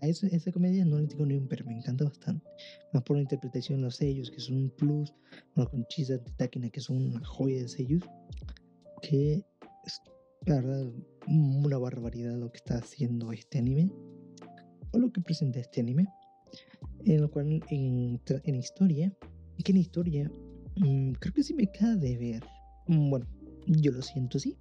a 0.00 0.06
esa, 0.06 0.28
esa, 0.28 0.52
comedia 0.52 0.84
no 0.84 0.98
le 0.98 1.06
tengo 1.06 1.26
ni 1.26 1.34
un 1.34 1.48
pero, 1.48 1.64
me 1.66 1.76
encanta 1.76 2.04
bastante. 2.04 2.46
Más 2.92 3.02
por 3.02 3.16
la 3.16 3.22
interpretación 3.22 3.78
de 3.78 3.84
los 3.84 3.96
sellos, 3.96 4.30
que 4.30 4.40
son 4.40 4.56
un 4.56 4.70
plus, 4.70 5.12
con 5.54 5.84
Chisa 5.88 6.14
de 6.14 6.30
Táquina, 6.36 6.70
que 6.70 6.80
son 6.80 7.08
una 7.08 7.24
joya 7.24 7.62
de 7.62 7.68
sellos, 7.68 8.02
que 9.02 9.44
es, 9.84 10.02
la 10.46 10.56
verdad, 10.56 10.92
una 11.26 11.78
barbaridad 11.78 12.36
lo 12.36 12.50
que 12.50 12.58
está 12.58 12.78
haciendo 12.78 13.32
este 13.32 13.58
anime, 13.58 13.90
o 14.92 14.98
lo 14.98 15.12
que 15.12 15.20
presenta 15.20 15.58
este 15.58 15.80
anime, 15.80 16.06
en 17.04 17.20
lo 17.20 17.30
cual 17.30 17.60
en, 17.68 18.20
en 18.28 18.54
historia, 18.54 19.12
que 19.64 19.72
en 19.72 19.78
historia, 19.78 20.30
mmm, 20.76 21.12
creo 21.12 21.34
que 21.34 21.42
sí 21.42 21.54
me 21.54 21.66
queda 21.66 21.96
de 21.96 22.16
ver, 22.16 22.44
mm, 22.88 23.10
bueno, 23.10 23.26
yo 23.66 23.92
lo 23.92 24.02
siento 24.02 24.38
así, 24.38 24.56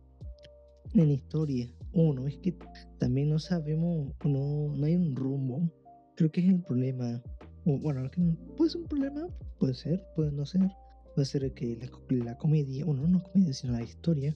en 0.94 1.12
historia, 1.12 1.68
uno, 1.94 2.28
es 2.28 2.38
que 2.38 2.56
también 3.00 3.30
no 3.30 3.40
sabemos, 3.40 4.12
no, 4.24 4.74
no 4.76 4.86
hay 4.86 4.96
un 4.96 5.16
rumbo. 5.16 5.62
Creo 6.16 6.32
que 6.32 6.42
es 6.42 6.50
el 6.50 6.62
problema. 6.62 7.22
bueno, 7.66 8.10
puede 8.58 8.70
ser 8.70 8.82
un 8.82 8.88
problema, 8.88 9.28
puede 9.60 9.74
ser, 9.74 10.04
puede 10.16 10.32
no 10.32 10.46
ser. 10.46 10.62
Puede 11.16 11.26
ser 11.26 11.54
que 11.54 11.78
la, 11.78 12.26
la 12.26 12.38
comedia, 12.38 12.86
bueno, 12.86 13.08
no 13.08 13.22
comedia, 13.24 13.54
sino 13.54 13.74
la 13.74 13.84
historia, 13.84 14.36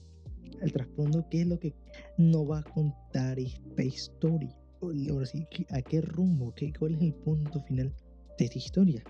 el 0.60 0.72
trasfondo, 0.72 1.26
qué 1.28 1.40
es 1.40 1.46
lo 1.48 1.58
que 1.58 1.74
no 2.16 2.46
va 2.46 2.60
a 2.60 2.62
contar 2.62 3.38
esta 3.38 3.82
historia. 3.82 4.56
Ahora 4.80 5.26
sí, 5.26 5.44
¿a 5.70 5.82
qué 5.82 6.00
rumbo? 6.00 6.54
Qué, 6.54 6.72
¿Cuál 6.72 6.94
es 6.94 7.02
el 7.02 7.14
punto 7.14 7.60
final 7.62 7.92
de 8.38 8.44
esta 8.44 8.58
historia? 8.58 9.02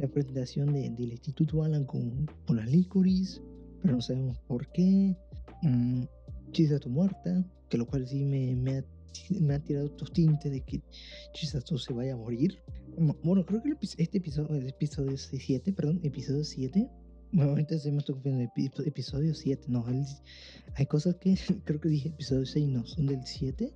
La 0.00 0.08
presentación 0.08 0.72
de, 0.72 0.88
del 0.88 1.12
Instituto 1.12 1.62
Alan 1.62 1.84
con, 1.84 2.26
con 2.46 2.56
las 2.56 2.70
licoris, 2.70 3.42
pero 3.82 3.96
no 3.96 4.00
sabemos 4.00 4.38
por 4.48 4.66
qué. 4.72 5.14
Mm, 5.62 6.04
Chisato 6.52 6.88
muerta, 6.88 7.44
que 7.68 7.76
lo 7.76 7.86
cual 7.86 8.08
sí 8.08 8.24
me, 8.24 8.56
me, 8.56 8.78
ha, 8.78 8.84
me 9.40 9.54
ha 9.54 9.58
tirado 9.60 9.86
estos 9.86 10.10
tintes 10.12 10.50
de 10.50 10.62
que 10.62 10.80
Chisato 11.34 11.76
se 11.76 11.92
vaya 11.92 12.14
a 12.14 12.16
morir. 12.16 12.58
Bueno, 13.22 13.44
creo 13.44 13.62
que 13.62 13.76
este 13.98 14.18
episodio, 14.18 14.56
el 14.56 14.68
episodio 14.68 15.16
7, 15.16 15.72
perdón, 15.74 16.00
episodio 16.02 16.44
7, 16.44 16.88
nuevamente 17.32 17.78
se 17.78 17.92
me 17.92 17.98
estoy 17.98 18.14
confundiendo, 18.14 18.52
episodio 18.84 19.34
7, 19.34 19.66
no, 19.68 19.84
hay 20.74 20.86
cosas 20.86 21.16
que 21.16 21.36
creo 21.64 21.78
que 21.78 21.90
dije 21.90 22.08
episodio 22.08 22.46
6, 22.46 22.68
no, 22.68 22.86
son 22.86 23.06
del 23.06 23.24
7, 23.24 23.72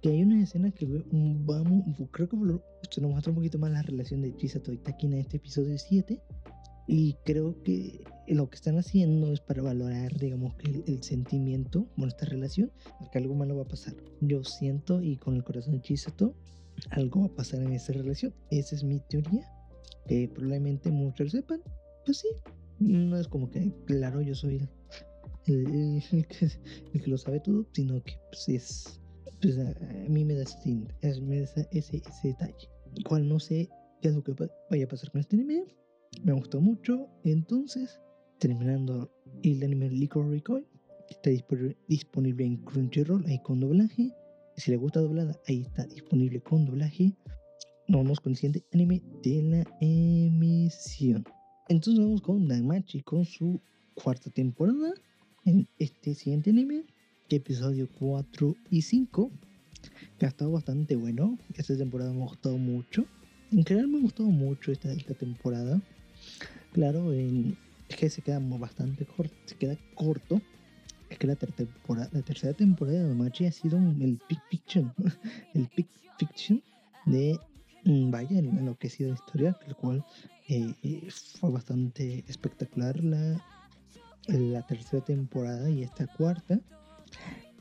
que 0.00 0.10
hay 0.10 0.22
una 0.22 0.42
escena 0.42 0.70
que 0.70 0.86
vamos, 1.10 1.84
creo 2.10 2.28
que 2.28 2.36
esto 2.82 3.00
nos 3.00 3.10
muestra 3.10 3.30
un 3.30 3.36
poquito 3.36 3.58
más 3.58 3.70
la 3.72 3.82
relación 3.82 4.22
de 4.22 4.34
Chisato 4.36 4.72
y 4.72 4.78
Takina 4.78 5.16
en 5.16 5.22
este 5.22 5.38
episodio 5.38 5.76
7, 5.76 6.20
y 6.90 7.16
creo 7.24 7.62
que 7.62 8.02
lo 8.28 8.48
que 8.48 8.56
están 8.56 8.78
haciendo 8.78 9.30
es 9.32 9.40
para 9.40 9.62
valorar, 9.62 10.16
digamos, 10.16 10.54
que 10.54 10.82
el, 10.86 11.02
sentimiento, 11.02 11.86
bueno, 11.96 12.08
esta 12.08 12.24
relación, 12.24 12.72
porque 12.98 13.18
algo 13.18 13.34
malo 13.34 13.56
va 13.56 13.64
a 13.64 13.68
pasar. 13.68 13.94
Yo 14.22 14.42
siento 14.42 15.02
y 15.02 15.18
con 15.18 15.36
el 15.36 15.44
corazón 15.44 15.74
de 15.74 15.82
Chisato, 15.82 16.34
algo 16.90 17.20
va 17.20 17.26
a 17.26 17.36
pasar 17.36 17.60
en 17.60 17.72
esa 17.74 17.92
relación. 17.92 18.34
Esa 18.50 18.74
es 18.74 18.84
mi 18.84 19.00
teoría, 19.00 19.46
que 20.06 20.28
probablemente 20.28 20.90
muchos 20.90 21.32
sepan. 21.32 21.60
Pues 22.06 22.18
sí, 22.18 22.28
no 22.78 23.18
es 23.18 23.28
como 23.28 23.50
que, 23.50 23.70
claro, 23.84 24.22
yo 24.22 24.34
soy 24.34 24.66
el, 25.46 26.02
que, 26.92 27.06
lo 27.06 27.18
sabe 27.18 27.40
todo, 27.40 27.66
sino 27.72 28.02
que 28.02 28.14
pues 28.30 28.48
es, 28.48 29.00
pues 29.40 29.58
a, 29.58 29.74
mí 30.08 30.24
me 30.24 30.34
da, 30.34 30.42
ese, 30.42 31.68
ese, 31.72 31.96
ese 31.96 32.28
detalle. 32.28 32.68
Cual 33.06 33.28
no 33.28 33.38
sé 33.38 33.68
qué 34.00 34.08
es 34.08 34.14
lo 34.14 34.22
que 34.22 34.34
vaya 34.70 34.84
a 34.84 34.88
pasar 34.88 35.10
con 35.10 35.20
este 35.20 35.36
anime 35.36 35.64
me 36.22 36.32
gustó 36.32 36.60
mucho. 36.60 37.08
Entonces, 37.24 38.00
terminando 38.38 39.10
el 39.42 39.62
anime 39.62 39.90
Liquor 39.90 40.28
Recoil, 40.28 40.66
está 41.08 41.30
disponible 41.30 42.44
en 42.44 42.56
Crunchyroll, 42.58 43.24
ahí 43.26 43.40
con 43.42 43.60
doblaje. 43.60 44.12
Si 44.56 44.70
le 44.70 44.76
gusta 44.76 45.00
doblada, 45.00 45.38
ahí 45.46 45.62
está 45.62 45.86
disponible 45.86 46.40
con 46.40 46.64
doblaje. 46.64 47.14
Nos 47.86 48.02
vamos 48.02 48.20
con 48.20 48.32
el 48.32 48.36
siguiente 48.36 48.64
anime 48.72 49.02
de 49.22 49.42
la 49.42 49.76
emisión. 49.80 51.24
Entonces 51.68 52.02
vamos 52.02 52.22
con 52.22 52.48
Daimachi 52.48 53.02
con 53.02 53.24
su 53.24 53.60
cuarta 53.94 54.30
temporada 54.30 54.92
en 55.44 55.68
este 55.78 56.14
siguiente 56.14 56.50
anime, 56.50 56.84
episodio 57.36 57.88
4 57.98 58.56
y 58.70 58.82
5, 58.82 59.30
que 60.18 60.26
ha 60.26 60.28
estado 60.28 60.52
bastante 60.52 60.96
bueno. 60.96 61.38
Esta 61.54 61.76
temporada 61.76 62.12
me 62.12 62.22
ha 62.22 62.26
gustado 62.26 62.58
mucho. 62.58 63.04
En 63.52 63.64
general 63.64 63.88
me 63.88 63.98
ha 63.98 64.02
gustado 64.02 64.28
mucho 64.30 64.72
esta, 64.72 64.92
esta 64.92 65.14
temporada. 65.14 65.80
Claro, 66.72 67.12
es 67.12 67.96
que 67.96 68.10
se 68.10 68.22
queda 68.22 68.38
bastante 68.40 69.06
corto, 69.06 69.34
se 69.46 69.56
queda 69.56 69.76
corto. 69.94 70.40
Es 71.10 71.18
que 71.18 71.26
la, 71.26 71.36
tercera 71.36 72.52
temporada 72.52 73.08
de 73.08 73.14
Machi 73.14 73.46
ha 73.46 73.52
sido 73.52 73.78
el 73.78 74.20
pick 74.28 74.40
fiction, 74.50 74.92
el 75.54 75.66
pick 75.68 75.88
fiction 76.18 76.62
de, 77.06 77.38
mm, 77.84 78.10
vaya, 78.10 78.38
en, 78.38 78.66
lo 78.66 78.76
que 78.76 78.88
ha 78.88 78.90
sido 78.90 79.10
la 79.10 79.14
historia, 79.14 79.58
el 79.66 79.74
cual 79.74 80.04
eh, 80.48 80.74
fue 81.40 81.50
bastante 81.50 82.24
espectacular 82.28 83.02
la, 83.02 83.42
la 84.26 84.66
tercera 84.66 85.02
temporada 85.02 85.70
y 85.70 85.82
esta 85.82 86.06
cuarta. 86.06 86.60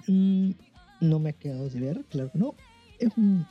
Mm, 0.07 0.51
no 1.01 1.19
me 1.19 1.29
ha 1.29 1.33
quedado 1.33 1.69
de 1.69 1.79
ver, 1.79 2.05
claro 2.05 2.31
que 2.31 2.39
no. 2.39 2.55
Es 2.99 3.15
un. 3.17 3.45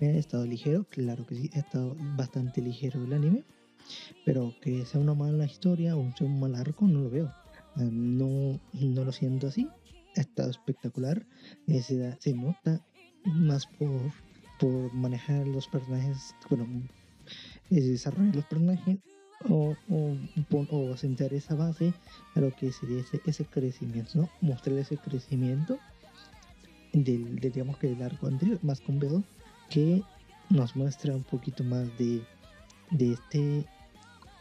Ha 0.00 0.04
estado 0.04 0.46
ligero, 0.46 0.84
claro 0.84 1.26
que 1.26 1.34
sí, 1.34 1.50
ha 1.54 1.58
estado 1.58 1.96
bastante 2.16 2.60
ligero 2.60 3.02
el 3.04 3.12
anime. 3.12 3.44
Pero 4.24 4.54
que 4.60 4.84
sea 4.84 5.00
una 5.00 5.14
mala 5.14 5.44
historia 5.44 5.96
o 5.96 6.12
sea 6.16 6.26
un 6.26 6.40
mal 6.40 6.54
arco, 6.54 6.86
no 6.86 7.00
lo 7.00 7.10
veo. 7.10 7.32
Ah, 7.76 7.88
no, 7.90 8.60
no 8.72 9.04
lo 9.04 9.12
siento 9.12 9.46
así. 9.48 9.68
Ha 10.16 10.20
estado 10.20 10.50
espectacular. 10.50 11.26
Se, 11.66 12.16
se 12.20 12.34
nota 12.34 12.84
más 13.24 13.66
por, 13.66 14.12
por 14.58 14.92
manejar 14.92 15.46
los 15.46 15.68
personajes, 15.68 16.34
bueno, 16.48 16.66
desarrollar 17.70 18.34
los 18.34 18.44
personajes 18.46 18.98
o, 19.48 19.76
o, 19.90 20.66
o, 20.70 20.96
sentar 20.96 21.32
esa 21.34 21.54
base 21.54 21.92
a 22.34 22.40
lo 22.40 22.50
que 22.54 22.72
sería 22.72 23.00
ese, 23.00 23.20
ese 23.26 23.44
crecimiento, 23.44 24.18
¿no? 24.18 24.28
Mostrar 24.40 24.78
ese 24.78 24.96
crecimiento 24.96 25.78
del, 26.92 27.38
digamos 27.38 27.76
que 27.78 27.88
del 27.88 28.02
arco 28.02 28.26
anterior, 28.26 28.58
más 28.62 28.80
con 28.80 28.98
Bell, 28.98 29.24
que 29.70 30.02
nos 30.48 30.76
muestra 30.76 31.14
un 31.14 31.24
poquito 31.24 31.64
más 31.64 31.86
de, 31.98 32.22
de 32.90 33.12
este 33.12 33.66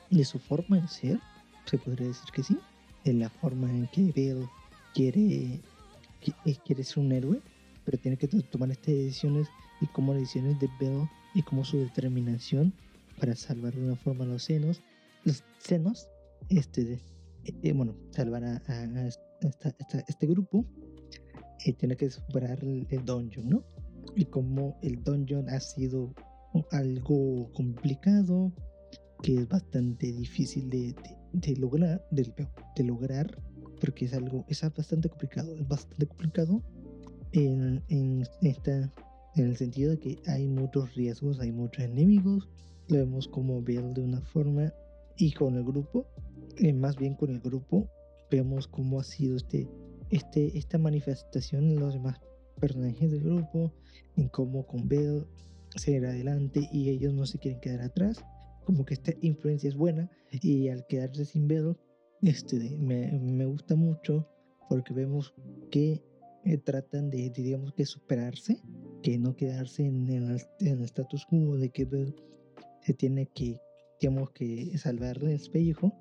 de 0.09 0.23
su 0.23 0.39
forma 0.39 0.77
de 0.79 0.87
ser, 0.87 1.19
se 1.65 1.77
podría 1.77 2.07
decir 2.07 2.29
que 2.31 2.43
sí, 2.43 2.57
en 3.03 3.19
la 3.19 3.29
forma 3.29 3.69
en 3.69 3.87
que 3.87 4.11
Bell 4.15 4.47
quiere, 4.93 5.59
eh, 6.45 6.55
quiere 6.63 6.83
ser 6.83 6.99
un 6.99 7.11
héroe, 7.11 7.41
pero 7.83 7.97
tiene 7.97 8.17
que 8.17 8.27
tomar 8.27 8.71
estas 8.71 8.93
decisiones 8.93 9.47
y 9.81 9.87
como 9.87 10.13
las 10.13 10.21
decisiones 10.21 10.59
de 10.59 10.69
Bell 10.79 11.09
y 11.33 11.41
como 11.41 11.65
su 11.65 11.77
determinación 11.77 12.73
para 13.19 13.35
salvar 13.35 13.73
de 13.73 13.83
una 13.83 13.95
forma 13.95 14.25
los 14.25 14.43
senos, 14.43 14.81
los 15.23 15.43
senos, 15.59 16.07
este, 16.49 16.99
eh, 17.45 17.73
bueno, 17.73 17.95
salvar 18.11 18.43
a, 18.43 18.61
este 20.07 20.27
grupo, 20.27 20.65
y 21.65 21.73
tiene 21.73 21.95
que 21.95 22.09
superar 22.09 22.63
el, 22.63 22.87
el 22.89 23.05
dungeon, 23.05 23.49
¿no? 23.49 23.63
Y 24.15 24.25
como 24.25 24.77
el 24.81 25.03
dungeon 25.03 25.49
ha 25.49 25.59
sido 25.59 26.13
algo 26.71 27.51
complicado, 27.53 28.51
que 29.21 29.35
es 29.35 29.47
bastante 29.47 30.11
difícil 30.11 30.69
de, 30.69 30.95
de, 31.33 31.55
lograr, 31.57 32.05
de, 32.11 32.31
de, 32.75 32.83
lograr, 32.83 33.41
porque 33.81 34.05
es 34.05 34.13
algo, 34.13 34.45
es 34.47 34.61
bastante 34.61 35.09
complicado, 35.09 35.55
es 35.55 35.67
bastante 35.67 36.05
complicado 36.05 36.61
en, 37.31 37.83
en, 37.89 38.23
esta, 38.41 38.93
en 39.35 39.45
el 39.45 39.57
sentido 39.57 39.91
de 39.91 39.99
que 39.99 40.19
hay 40.27 40.47
muchos 40.47 40.93
riesgos, 40.95 41.39
hay 41.39 41.51
muchos 41.51 41.83
enemigos, 41.83 42.47
vemos 42.89 43.27
como 43.27 43.61
ver 43.61 43.83
de 43.93 44.01
una 44.01 44.21
forma 44.21 44.73
y 45.17 45.31
con 45.31 45.55
el 45.55 45.63
grupo, 45.63 46.05
eh, 46.57 46.73
más 46.73 46.95
bien 46.95 47.15
con 47.15 47.29
el 47.29 47.39
grupo, 47.39 47.89
vemos 48.29 48.67
cómo 48.67 48.99
ha 48.99 49.03
sido 49.03 49.37
este, 49.37 49.69
este, 50.09 50.57
esta 50.57 50.77
manifestación 50.77 51.65
en 51.65 51.79
los 51.79 51.93
demás 51.93 52.19
personajes 52.59 53.11
del 53.11 53.23
grupo, 53.23 53.73
en 54.15 54.29
cómo 54.29 54.65
con 54.65 54.87
Bell 54.87 55.25
seguir 55.75 56.05
adelante 56.05 56.69
y 56.71 56.89
ellos 56.89 57.13
no 57.13 57.25
se 57.25 57.37
quieren 57.37 57.59
quedar 57.59 57.81
atrás 57.81 58.23
como 58.65 58.83
que 58.83 58.95
esta 58.95 59.13
influencia 59.21 59.69
es 59.69 59.75
buena 59.75 60.09
y 60.31 60.67
al 60.69 60.85
quedarse 60.87 61.23
sin 61.25 61.47
Bedo, 61.47 61.77
este, 62.21 62.77
me, 62.77 63.11
me 63.11 63.45
gusta 63.45 63.75
mucho 63.75 64.27
porque 64.67 64.93
vemos 64.93 65.33
que 65.69 66.03
eh, 66.43 66.57
tratan 66.57 67.09
de, 67.09 67.29
digamos, 67.29 67.73
que 67.73 67.85
superarse, 67.85 68.61
que 69.01 69.17
no 69.17 69.35
quedarse 69.35 69.85
en, 69.85 70.09
el, 70.09 70.41
en 70.59 70.79
el 70.79 70.83
status 70.83 71.25
quo 71.27 71.57
de 71.57 71.69
que 71.69 71.85
se 72.85 72.93
tiene 72.93 73.27
que, 73.33 73.59
digamos, 73.99 74.31
que 74.31 74.77
salvar 74.77 75.17
el 75.17 75.29
espejo. 75.29 75.91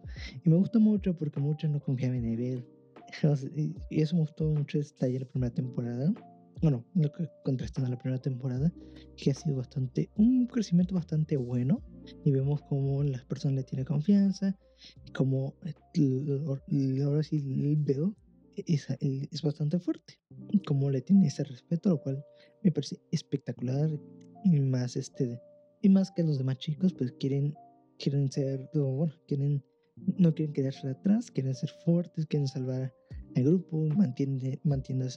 Y 0.45 0.51
me 0.51 0.57
gusta 0.57 0.79
mucho 0.79 1.17
porque 1.17 1.41
muchos 1.41 1.71
no 1.71 1.81
confiaban 1.81 2.25
en 2.25 2.37
Bell. 2.37 2.67
y 3.91 4.01
eso 4.03 4.17
me 4.17 4.23
gustó 4.23 4.45
mucho 4.51 4.79
detalle 4.79 5.15
de 5.15 5.21
la 5.21 5.27
primera 5.27 5.55
temporada. 5.55 6.13
Bueno, 6.61 6.85
lo 6.95 7.11
que 7.13 7.29
contrastando 7.45 7.91
la 7.91 7.99
primera 7.99 8.21
temporada, 8.21 8.73
que 9.17 9.31
ha 9.31 9.35
sido 9.35 9.57
bastante, 9.57 10.11
un 10.17 10.47
crecimiento 10.47 10.95
bastante 10.95 11.37
bueno. 11.37 11.83
Y 12.25 12.31
vemos 12.31 12.61
cómo 12.69 13.03
las 13.03 13.25
personas 13.25 13.57
le 13.57 13.65
tienen 13.65 13.87
confianza, 13.87 14.57
y 15.07 15.13
cómo 15.13 15.55
ahora 17.05 17.23
sí 17.23 17.37
el 17.37 17.77
veo 17.77 18.15
es, 18.57 18.87
es 19.01 19.43
bastante 19.43 19.79
fuerte. 19.79 20.19
Cómo 20.67 20.91
le 20.91 21.01
tiene 21.01 21.27
ese 21.29 21.45
respeto, 21.45 21.89
lo 21.89 22.03
cual 22.03 22.23
me 22.63 22.71
parece 22.71 22.99
espectacular. 23.11 23.91
Y 24.45 24.61
más 24.61 24.97
este, 24.97 25.41
y 25.85 25.89
más 25.89 26.11
que 26.11 26.23
los 26.23 26.39
demás 26.39 26.59
chicos, 26.59 26.95
pues 26.95 27.13
quieren, 27.13 27.55
quieren 27.99 28.31
ser, 28.31 28.69
bueno, 28.73 29.13
quieren 29.27 29.63
no 29.97 30.35
quieren 30.35 30.53
quedarse 30.53 30.89
atrás, 30.89 31.31
quieren 31.31 31.55
ser 31.55 31.71
fuertes, 31.85 32.27
quieren 32.27 32.49
salvar 32.49 32.93
al 33.37 33.45
grupo, 33.45 33.87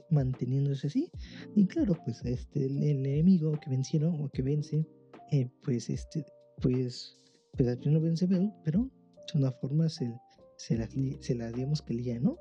manteniéndose 0.10 0.88
así. 0.88 1.12
Y 1.56 1.68
claro, 1.68 1.98
pues 2.06 2.24
este, 2.26 2.66
el, 2.66 2.84
enemigo 2.84 3.60
que 3.60 3.70
vencieron 3.70 4.22
o 4.22 4.30
que 4.30 4.42
vence, 4.42 4.86
eh, 5.32 5.50
pues 5.64 5.90
este, 5.90 6.26
pues, 6.62 7.16
pues 7.56 7.70
al 7.70 7.80
final 7.80 8.02
vence 8.02 8.28
Bell, 8.28 8.52
pero 8.64 8.90
de 9.34 9.40
una 9.40 9.52
forma 9.52 9.90
se, 9.90 10.14
se 10.58 10.78
las, 10.78 10.90
se 11.22 11.36
la 11.36 11.52
digamos 11.52 11.82
que 11.82 11.94
lía, 11.94 12.20
¿no? 12.20 12.38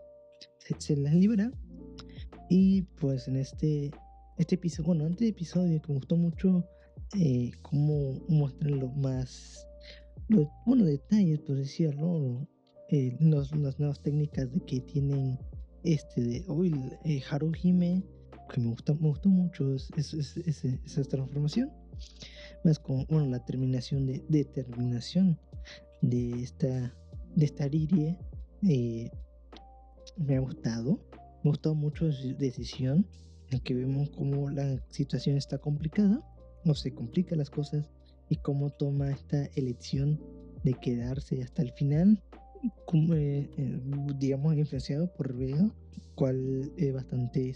Se, 0.59 0.75
se 0.78 0.97
libera. 0.97 1.50
Y 2.49 2.83
pues 3.00 3.28
en 3.28 3.37
este, 3.37 3.90
este 4.38 4.54
episodio, 4.54 4.88
bueno, 4.88 5.06
antes 5.06 5.28
episodio 5.28 5.80
que 5.80 5.88
me 5.88 5.99
gustó 5.99 6.16
mucho 6.16 6.64
eh, 7.15 7.53
cómo 7.63 8.21
muestran 8.29 8.81
lo 8.81 8.89
más 8.89 9.67
los, 10.29 10.49
bueno, 10.65 10.85
detalles, 10.85 11.41
por 11.41 11.57
decirlo, 11.57 12.49
eh, 12.91 13.17
las 13.21 13.53
nuevas 13.53 14.01
técnicas 14.03 14.53
de 14.53 14.61
que 14.61 14.81
tienen 14.81 15.39
este 15.85 16.21
de 16.21 16.45
hoy 16.49 16.75
eh, 17.05 17.23
Haruhime, 17.31 18.03
que 18.53 18.61
me 18.61 18.69
gusta, 18.71 18.95
me 18.95 19.09
gustó 19.09 19.29
mucho 19.29 19.75
es, 19.75 19.91
esa 19.97 21.03
transformación. 21.05 21.73
Más 22.65 22.79
con 22.79 23.07
bueno, 23.09 23.27
la 23.27 23.45
terminación 23.45 24.07
de 24.07 24.25
determinación 24.29 25.39
de 26.03 26.43
esta 26.43 26.95
de 27.37 27.45
esta 27.45 27.69
Ririe 27.69 28.19
eh, 28.69 29.11
me 30.17 30.37
ha 30.37 30.41
gustado. 30.41 31.01
Me 31.45 31.51
ha 31.51 31.53
gustado 31.53 31.75
mucho 31.75 32.11
su 32.11 32.37
decisión 32.37 33.07
en 33.51 33.61
que 33.61 33.75
vemos 33.75 34.11
cómo 34.11 34.51
la 34.51 34.85
situación 34.89 35.37
está 35.37 35.59
complicada, 35.59 36.21
no 36.66 36.75
se 36.75 36.92
complican 36.92 37.38
las 37.38 37.49
cosas 37.49 37.88
y 38.28 38.37
cómo 38.37 38.70
toma 38.70 39.11
esta 39.11 39.46
elección 39.54 40.20
de 40.64 40.75
quedarse 40.75 41.42
hasta 41.42 41.62
el 41.62 41.73
final, 41.73 42.20
como, 42.87 43.14
eh, 43.14 43.49
eh, 43.56 43.80
digamos, 44.18 44.56
influenciado 44.56 45.12
por 45.14 45.32
Vega, 45.32 45.70
cual 46.16 46.73
es 46.76 46.92
bastante 46.92 47.54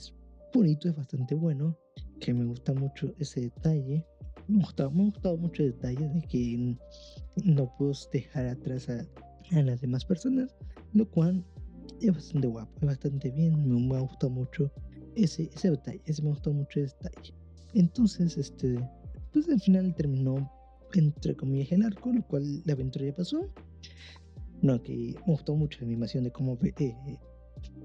bonito, 0.55 0.89
es 0.89 0.97
bastante 0.97 1.35
bueno, 1.35 1.77
que 2.21 2.33
me 2.33 2.45
gusta 2.45 2.73
mucho 2.73 3.13
ese 3.19 3.41
detalle. 3.43 4.07
Me 4.47 4.59
ha 4.59 4.67
gustado, 4.67 4.91
me 4.93 5.03
ha 5.03 5.07
gustado 5.07 5.37
mucho 5.37 5.65
el 5.65 5.73
detalle 5.73 6.09
de 6.09 6.23
que 6.23 6.77
no 7.45 7.75
puedo 7.77 7.93
dejar 8.13 8.47
atrás 8.47 8.89
a, 8.89 9.07
las 9.51 9.81
demás 9.81 10.05
personas, 10.05 10.55
lo 10.93 11.11
cual 11.11 11.45
es 12.01 12.15
bastante 12.15 12.47
guapo, 12.47 12.73
es 12.81 12.87
bastante 12.87 13.31
bien, 13.33 13.69
me, 13.69 13.81
me 13.81 13.97
ha 13.97 14.01
gustado 14.01 14.31
mucho 14.31 14.71
ese, 15.17 15.51
ese 15.53 15.73
detalle, 15.73 16.01
ese 16.05 16.23
me 16.23 16.29
ha 16.29 16.33
gustado 16.33 16.55
mucho 16.55 16.79
ese 16.79 16.95
detalle. 17.03 17.35
Entonces, 17.75 18.37
este, 18.37 18.79
pues 19.33 19.49
al 19.49 19.61
final 19.61 19.95
terminó 19.95 20.51
entre 20.95 21.37
comillas, 21.37 21.73
el 21.73 21.83
arco, 21.83 22.13
lo 22.13 22.27
cual 22.27 22.63
la 22.65 22.73
aventura 22.73 23.07
ya 23.07 23.15
pasó. 23.15 23.49
No, 24.63 24.83
que 24.83 25.15
me 25.27 25.33
gustó 25.33 25.55
mucho 25.55 25.79
la 25.81 25.87
animación 25.87 26.25
de 26.25 26.33
cómo, 26.33 26.59
eh, 26.63 26.95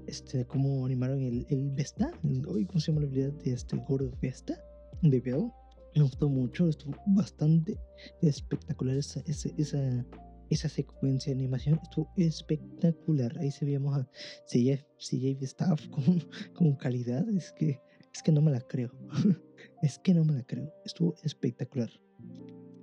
este, 0.06 0.44
cómo 0.46 0.84
animaron 0.84 1.22
el, 1.22 1.46
el 1.48 1.70
Vesta, 1.70 2.10
hoy 2.48 2.66
¿cómo 2.66 2.80
se 2.80 2.88
llama 2.88 3.02
la 3.02 3.06
habilidad 3.06 3.32
de 3.32 3.52
este 3.52 3.76
gordo 3.76 4.10
Vesta? 4.20 4.58
De 5.02 5.20
Bell. 5.20 5.50
Me 5.94 6.02
gustó 6.02 6.28
mucho, 6.28 6.68
estuvo 6.68 6.94
bastante 7.06 7.78
espectacular 8.20 8.96
esa, 8.96 9.20
esa, 9.20 9.48
esa, 9.56 10.06
esa 10.50 10.68
secuencia 10.68 11.32
de 11.32 11.38
animación, 11.38 11.80
estuvo 11.82 12.10
espectacular. 12.16 13.38
Ahí 13.38 13.50
se 13.50 13.64
veíamos 13.64 13.96
a 13.96 14.08
CJ, 14.46 14.84
CJ 14.98 15.42
Staff 15.42 15.88
con, 15.88 16.22
con 16.54 16.76
calidad, 16.76 17.26
es 17.30 17.52
que, 17.52 17.80
es 18.16 18.22
que 18.22 18.32
no 18.32 18.40
me 18.40 18.50
la 18.50 18.62
creo. 18.62 18.90
es 19.82 19.98
que 19.98 20.14
no 20.14 20.24
me 20.24 20.32
la 20.32 20.42
creo, 20.42 20.72
estuvo 20.86 21.14
espectacular. 21.22 21.90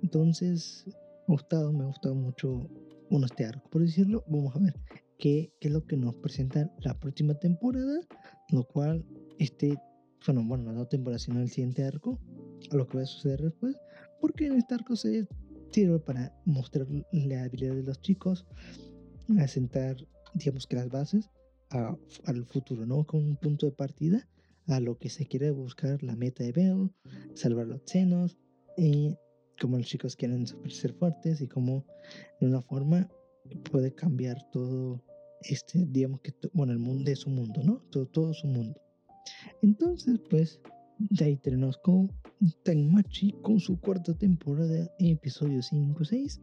Entonces, 0.00 0.84
me 0.86 1.34
ha 1.34 1.36
gustado, 1.36 1.72
me 1.72 1.82
ha 1.82 1.86
gustado 1.86 2.14
mucho 2.14 2.70
uno 3.10 3.26
este 3.26 3.44
arco, 3.44 3.68
por 3.68 3.82
decirlo. 3.82 4.22
Vamos 4.28 4.54
a 4.54 4.60
ver 4.60 4.78
qué, 5.18 5.52
qué, 5.60 5.68
es 5.68 5.74
lo 5.74 5.84
que 5.84 5.96
nos 5.96 6.14
presenta 6.16 6.72
la 6.82 6.98
próxima 7.00 7.34
temporada, 7.34 7.98
lo 8.50 8.62
cual, 8.62 9.04
este, 9.40 9.76
bueno, 10.24 10.44
bueno, 10.46 10.72
no 10.72 10.86
temporada, 10.86 11.18
sino 11.18 11.40
el 11.40 11.50
siguiente 11.50 11.84
arco, 11.84 12.20
a 12.70 12.76
lo 12.76 12.86
que 12.86 12.98
va 12.98 13.02
a 13.02 13.06
suceder 13.06 13.42
después, 13.42 13.74
porque 14.20 14.46
en 14.46 14.54
este 14.54 14.74
arco 14.74 14.94
se 14.94 15.26
sirve 15.72 15.98
para 15.98 16.32
mostrar 16.44 16.86
la 17.10 17.42
habilidad 17.42 17.74
de 17.74 17.82
los 17.82 18.00
chicos, 18.00 18.46
asentar, 19.40 19.96
digamos 20.34 20.68
que 20.68 20.76
las 20.76 20.88
bases 20.90 21.28
al 21.70 22.46
futuro, 22.46 22.86
¿no? 22.86 23.04
Con 23.04 23.24
un 23.24 23.36
punto 23.36 23.66
de 23.66 23.72
partida 23.72 24.28
a 24.66 24.80
lo 24.80 24.98
que 24.98 25.10
se 25.10 25.26
quiere 25.26 25.50
buscar 25.50 26.02
la 26.02 26.16
meta 26.16 26.44
de 26.44 26.52
Bell, 26.52 26.90
salvar 27.34 27.66
los 27.66 27.82
senos, 27.84 28.38
y 28.76 29.16
cómo 29.60 29.78
los 29.78 29.86
chicos 29.86 30.16
quieren 30.16 30.46
ser 30.46 30.94
fuertes 30.94 31.40
y 31.40 31.48
cómo 31.48 31.84
de 32.40 32.48
una 32.48 32.60
forma 32.60 33.08
puede 33.70 33.94
cambiar 33.94 34.36
todo 34.50 35.02
este, 35.42 35.86
digamos 35.86 36.20
que, 36.20 36.32
bueno, 36.52 36.72
el 36.72 36.78
mundo 36.78 37.04
de 37.04 37.16
su 37.16 37.30
mundo, 37.30 37.62
¿no? 37.62 37.82
Todo, 37.90 38.06
todo 38.06 38.32
su 38.32 38.46
mundo. 38.46 38.80
Entonces, 39.62 40.20
pues, 40.30 40.60
de 40.98 41.24
ahí 41.24 41.36
tenemos 41.36 41.76
con 41.78 42.10
Tenmachi 42.62 43.32
con 43.42 43.60
su 43.60 43.78
cuarta 43.80 44.14
temporada, 44.14 44.90
episodio 44.98 45.60
5-6. 45.60 46.40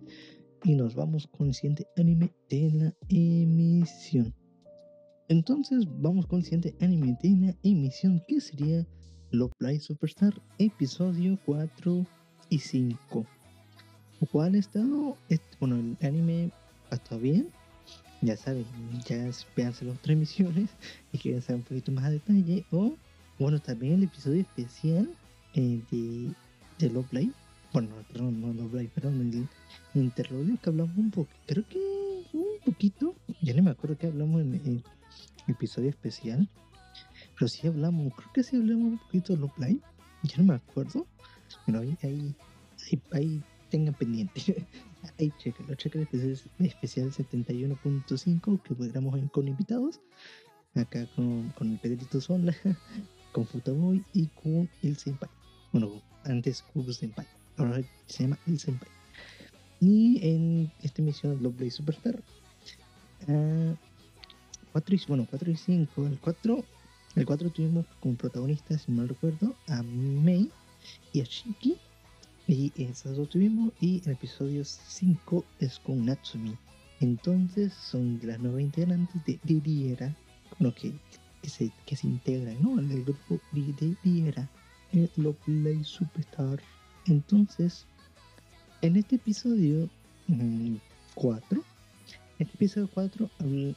Y 0.64 0.76
nos 0.76 0.94
vamos 0.94 1.26
con 1.28 1.48
el 1.48 1.56
siguiente 1.56 1.88
anime 1.98 2.32
de 2.50 2.72
la 2.72 2.96
emisión. 3.10 4.36
Entonces, 5.32 5.86
vamos 6.02 6.26
con 6.26 6.40
el 6.40 6.44
siguiente 6.44 6.76
anime 6.82 7.18
de 7.24 7.30
la 7.30 7.56
emisión, 7.64 8.22
que 8.28 8.42
sería 8.42 8.86
Love 9.32 9.54
Live 9.60 9.80
Superstar, 9.80 10.34
episodio 10.58 11.40
4 11.46 12.06
y 12.50 12.60
5. 12.60 13.26
Lo 14.20 14.28
cual 14.28 14.56
ha 14.56 14.58
estado, 14.58 15.16
bueno, 15.62 15.78
el 15.78 15.96
anime 16.06 16.52
estado 16.92 17.22
bien. 17.22 17.48
Ya 18.22 18.36
saben, 18.36 18.66
ya 19.06 19.32
véanse 19.56 19.86
las 19.86 19.96
otras 19.96 20.10
emisiones 20.10 20.70
y 21.14 21.18
que 21.18 21.40
saber 21.40 21.62
un 21.62 21.64
poquito 21.64 21.94
más 21.94 22.04
a 22.04 22.12
detalle. 22.12 22.66
O, 22.70 22.92
bueno, 23.40 23.62
también 23.62 23.94
el 23.94 24.04
episodio 24.04 24.42
especial 24.42 25.10
eh, 25.54 25.80
de, 25.92 26.34
de 26.78 26.94
Love 26.94 27.14
Live. 27.14 27.34
Bueno, 27.72 27.88
perdón, 28.12 28.42
no 28.42 28.54
Love 28.54 28.74
Live, 28.74 28.92
perdón, 28.94 29.48
el 29.94 30.02
interludio 30.02 30.60
que 30.62 30.70
hablamos 30.70 30.98
un 30.98 31.10
poco. 31.10 31.30
Creo 31.48 31.64
que 31.70 31.80
un 32.34 32.60
poquito, 32.66 33.16
ya 33.42 33.54
no 33.54 33.64
me 33.64 33.72
acuerdo 33.72 33.98
que 33.98 34.08
hablamos 34.08 34.42
en 34.42 34.56
el 34.56 34.84
episodio 35.52 35.90
especial. 35.90 36.50
Pero 37.36 37.48
sí 37.48 37.68
hablamos, 37.68 38.14
creo 38.16 38.34
que 38.34 38.44
sí 38.44 38.56
hablamos 38.56 38.94
un 38.94 38.98
poquito 39.00 39.34
de 39.34 39.40
Love 39.40 39.58
Live. 39.58 39.82
Ya 40.24 40.38
no 40.38 40.44
me 40.44 40.54
acuerdo. 40.54 41.08
Pero 41.66 41.80
ahí, 41.80 41.98
ahí, 42.04 42.36
ahí, 43.12 43.42
tengan 43.72 43.96
pendiente. 43.96 44.68
ahí 45.20 45.34
chequenlo, 45.40 45.74
chequen 45.74 46.08
el 46.12 46.66
especial 46.66 47.12
71.5 47.12 48.62
que 48.62 48.76
podríamos 48.76 49.20
con 49.32 49.48
invitados. 49.48 50.00
Acá 50.76 51.08
con, 51.16 51.50
con 51.50 51.72
el 51.72 51.80
Pedrito 51.80 52.22
Sola, 52.22 52.56
con 53.34 53.46
Futaboy 53.46 54.06
y 54.14 54.28
con 54.28 54.70
el 54.84 54.96
Senpai. 54.96 55.30
Bueno, 55.72 56.02
antes 56.24 56.62
Kubo 56.62 56.94
Senpai. 56.94 57.26
Ahora 57.58 57.82
se 58.06 58.24
llama 58.24 58.40
el 58.48 58.60
Senpai. 58.60 58.90
Y 59.80 60.20
en 60.22 60.72
esta 60.84 61.02
emisión 61.02 61.42
Love 61.42 61.56
Play 61.56 61.72
Superstar. 61.72 62.22
Uh, 63.28 63.76
4 64.72 64.96
y, 64.96 65.02
bueno, 65.08 65.28
4 65.30 65.52
y 65.52 65.56
5. 65.56 66.08
El 66.08 66.20
4, 66.20 66.64
el 67.16 67.26
4 67.26 67.50
tuvimos 67.50 67.86
como 68.00 68.16
protagonistas, 68.16 68.84
si 68.84 68.92
mal 68.92 69.10
recuerdo, 69.10 69.56
a 69.68 69.84
Mei 69.84 70.50
y 71.14 71.22
a 71.22 71.24
Shiki. 71.24 71.78
Y 72.48 72.72
esas 72.76 73.16
dos 73.16 73.30
tuvimos. 73.30 73.72
Y 73.80 74.02
el 74.06 74.14
episodio 74.14 74.64
5 74.66 75.46
es 75.60 75.80
con 75.80 76.06
Natsumi. 76.06 76.56
Entonces 77.00 77.74
son 77.74 78.20
las 78.24 78.40
nuevas 78.40 78.62
integrantes 78.62 79.24
de 79.26 79.40
Riviera. 79.44 80.16
Bueno, 80.60 80.74
que, 80.76 80.94
que, 81.42 81.50
se, 81.50 81.72
que 81.86 81.96
se 81.96 82.08
integran 82.08 82.62
¿no? 82.62 82.80
en 82.80 82.92
el 82.92 83.04
grupo 83.04 83.40
de 83.52 83.96
Riviera. 84.04 84.50
El 84.92 85.10
Play 85.46 85.84
Superstar. 85.84 86.60
Entonces, 87.08 87.86
en 88.82 88.98
este 88.98 89.16
episodio 89.16 89.90
4, 91.16 91.60
mm, 91.60 91.71
en 92.42 92.48
este 92.48 92.56
episodio 92.56 92.90
4 92.92 93.30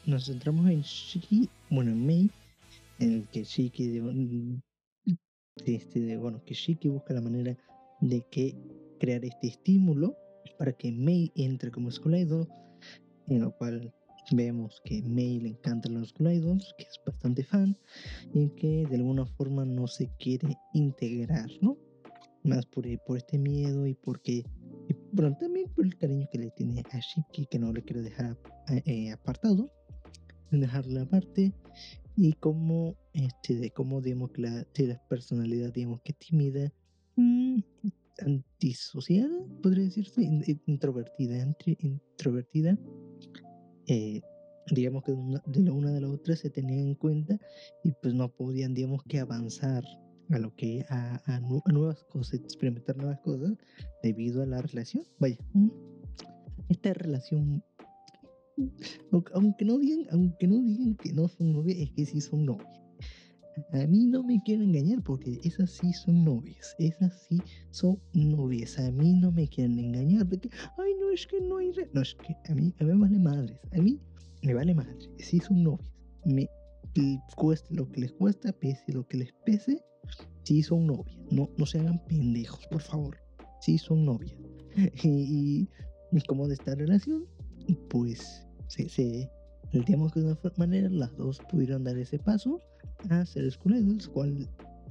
nos 0.07 0.25
centramos 0.25 0.71
en 0.71 0.81
Shiki, 0.81 1.51
bueno, 1.69 1.91
en 1.91 2.07
Mei, 2.07 2.31
en 2.99 3.13
el 3.13 3.29
que 3.29 3.45
Shiki 3.45 4.63
este, 5.67 6.17
bueno, 6.17 6.43
que 6.47 6.55
Shiki 6.55 6.89
busca 6.89 7.13
la 7.13 7.21
manera 7.21 7.55
de 8.01 8.23
que 8.31 8.57
crear 8.99 9.23
este 9.23 9.49
estímulo 9.49 10.17
para 10.59 10.73
que 10.73 10.91
Mei 10.91 11.31
entre 11.37 11.71
como 11.71 11.91
School 11.91 12.15
en 12.15 13.41
lo 13.41 13.55
cual 13.59 13.93
vemos 14.33 14.81
que 14.87 15.03
Mei 15.03 15.41
le 15.41 15.51
encantan 15.51 16.01
los 16.01 16.09
School 16.09 16.59
que 16.79 16.85
es 16.85 16.99
bastante 17.05 17.45
fan, 17.45 17.77
y 18.33 18.49
que 18.49 18.87
de 18.89 18.97
alguna 18.97 19.27
forma 19.27 19.67
no 19.67 19.87
se 19.87 20.09
quiere 20.19 20.57
integrar, 20.73 21.51
¿no? 21.61 21.77
Más 22.45 22.65
por, 22.65 22.87
por 23.05 23.19
este 23.19 23.37
miedo 23.37 23.87
y 23.87 23.93
porque, 23.93 24.47
bueno, 25.15 25.37
también 25.39 25.69
por 25.75 25.85
el 25.85 25.97
cariño 25.97 26.27
que 26.31 26.39
le 26.39 26.51
tiene 26.51 26.83
a 26.91 26.99
Shiki, 26.99 27.47
que 27.47 27.59
no 27.59 27.73
le 27.73 27.83
quiere 27.83 28.03
dejar 28.03 28.37
eh, 28.85 29.13
apartado, 29.13 29.71
dejarle 30.51 31.01
aparte, 31.01 31.53
y 32.17 32.33
como, 32.35 32.97
este, 33.13 33.55
de 33.55 33.71
cómo, 33.71 34.01
digamos, 34.01 34.33
que 34.33 34.43
la, 34.43 34.67
de 34.75 34.87
la 34.89 35.09
personalidad, 35.09 35.73
digamos, 35.73 36.01
que 36.03 36.15
tímida, 36.15 36.73
mmm, 37.17 37.61
antisocial, 38.19 39.31
podría 39.63 39.85
decirse, 39.85 40.23
introvertida, 40.67 41.41
entre, 41.41 41.77
introvertida, 41.81 42.77
eh, 43.87 44.21
digamos 44.73 45.05
que 45.05 45.13
de, 45.13 45.19
una, 45.19 45.43
de 45.47 45.63
la 45.63 45.73
una 45.73 45.93
de 45.93 46.01
la 46.01 46.09
otra 46.09 46.35
se 46.35 46.51
tenían 46.51 46.89
en 46.89 46.95
cuenta 46.95 47.39
y 47.85 47.93
pues 48.03 48.15
no 48.15 48.29
podían, 48.31 48.75
digamos 48.75 49.03
que 49.05 49.21
avanzar 49.21 49.85
a 50.31 50.39
lo 50.39 50.55
que 50.55 50.85
a, 50.89 51.21
a, 51.27 51.37
a 51.37 51.73
nuevas 51.73 52.03
cosas, 52.05 52.35
experimentar 52.35 52.97
nuevas 52.97 53.21
cosas 53.21 53.53
debido 54.03 54.43
a 54.43 54.47
la 54.47 54.63
relación. 54.63 55.05
Vaya, 55.19 55.37
esta 56.69 56.95
relación, 56.95 57.63
aunque 59.33 59.65
no 59.65 59.79
digan, 59.79 60.07
aunque 60.11 60.47
no 60.47 60.63
digan 60.63 60.95
que 60.97 61.13
no 61.13 61.29
son 61.29 61.53
novias, 61.53 61.79
es 61.79 61.91
que 61.93 62.07
sí 62.07 62.21
son 62.21 62.47
novias. 62.47 62.85
A 63.73 63.87
mí 63.87 64.07
no 64.07 64.23
me 64.25 64.43
quieren 64.43 64.71
engañar 64.71 65.03
porque 65.03 65.39
esas 65.45 65.71
sí 65.71 65.93
son 65.93 66.25
novias. 66.25 66.75
Esas 66.79 67.13
sí 67.29 67.41
son 67.71 68.01
novias. 68.13 68.79
A 68.81 68.91
mí 68.91 69.13
no 69.13 69.31
me 69.31 69.47
quieren 69.49 69.79
engañar 69.79 70.27
de 70.27 70.39
que, 70.39 70.51
ay, 70.77 70.93
no, 71.01 71.11
es 71.11 71.25
que 71.27 71.41
no 71.41 71.59
hay. 71.59 71.73
No, 71.93 72.03
es 72.03 72.17
que 72.17 72.35
a 72.51 72.55
mí, 72.55 72.75
a 72.81 72.85
mí 72.85 72.93
me 72.93 72.99
vale 72.99 73.19
madres. 73.19 73.61
A 73.73 73.81
mí 73.81 74.01
me 74.43 74.55
vale 74.55 74.75
madre. 74.75 74.97
Sí 75.19 75.39
son 75.39 75.63
novias. 75.63 75.89
Me 76.25 76.49
cueste 77.37 77.75
lo 77.75 77.91
que 77.91 78.01
les 78.01 78.13
cuesta, 78.13 78.53
pese 78.53 78.93
lo 78.93 79.07
que 79.07 79.19
les 79.19 79.33
pese. 79.45 79.81
Sí 80.45 80.63
son 80.63 80.87
novias. 80.87 81.19
No, 81.31 81.51
no 81.57 81.67
se 81.67 81.81
hagan 81.81 82.03
pendejos, 82.07 82.67
por 82.71 82.81
favor. 82.81 83.19
Sí 83.61 83.79
son 83.79 84.05
novias. 84.05 84.37
y, 85.03 85.69
y 86.13 86.21
como 86.29 86.47
de 86.49 86.55
esta 86.55 86.75
relación, 86.75 87.25
pues 87.89 88.47
se, 88.69 88.89
se 88.89 89.31
digamos 89.73 90.13
que 90.13 90.21
de 90.21 90.27
una 90.27 90.39
manera 90.57 90.89
las 90.89 91.17
dos 91.17 91.41
pudieron 91.51 91.85
dar 91.85 91.97
ese 91.99 92.19
paso 92.19 92.61
a 93.11 93.25
ser 93.27 93.51
School 93.51 93.99
cual 94.13 94.49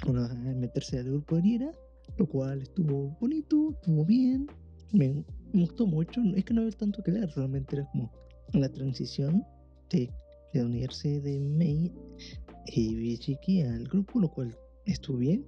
a 0.07 0.33
meterse 0.55 0.99
al 0.99 1.05
grupo 1.05 1.35
de 1.35 1.41
Riera, 1.41 1.71
lo 2.17 2.27
cual 2.27 2.61
estuvo 2.61 3.15
bonito, 3.21 3.71
estuvo 3.71 4.05
bien, 4.05 4.47
me, 4.91 5.23
gustó 5.53 5.87
mucho, 5.87 6.21
es 6.35 6.43
que 6.43 6.53
no 6.53 6.61
había 6.61 6.75
tanto 6.75 7.01
que 7.03 7.11
leer, 7.11 7.29
realmente 7.35 7.77
era 7.77 7.89
como 7.91 8.11
la 8.53 8.69
transición 8.69 9.45
de, 9.89 10.11
de 10.53 10.63
unirse 10.63 11.21
de 11.21 11.39
Mei 11.39 11.93
y 12.67 13.17
Chiqui 13.17 13.61
al 13.61 13.87
grupo, 13.87 14.19
lo 14.19 14.29
cual 14.29 14.55
estuvo 14.85 15.17
bien, 15.17 15.45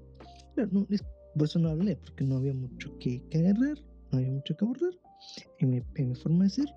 pero 0.55 0.67
no, 0.71 0.87
es, 0.89 1.03
por 1.35 1.47
eso 1.47 1.59
no 1.59 1.69
hablé, 1.69 1.95
porque 1.97 2.23
no 2.23 2.37
había 2.37 2.53
mucho 2.53 2.97
que, 2.99 3.21
que 3.29 3.39
agarrar, 3.39 3.77
no 4.11 4.19
había 4.19 4.31
mucho 4.31 4.55
que 4.55 4.65
abordar 4.65 4.93
en 5.59 5.69
mi, 5.69 5.81
en 5.95 6.09
mi 6.09 6.15
forma 6.15 6.45
de 6.45 6.49
ser. 6.49 6.67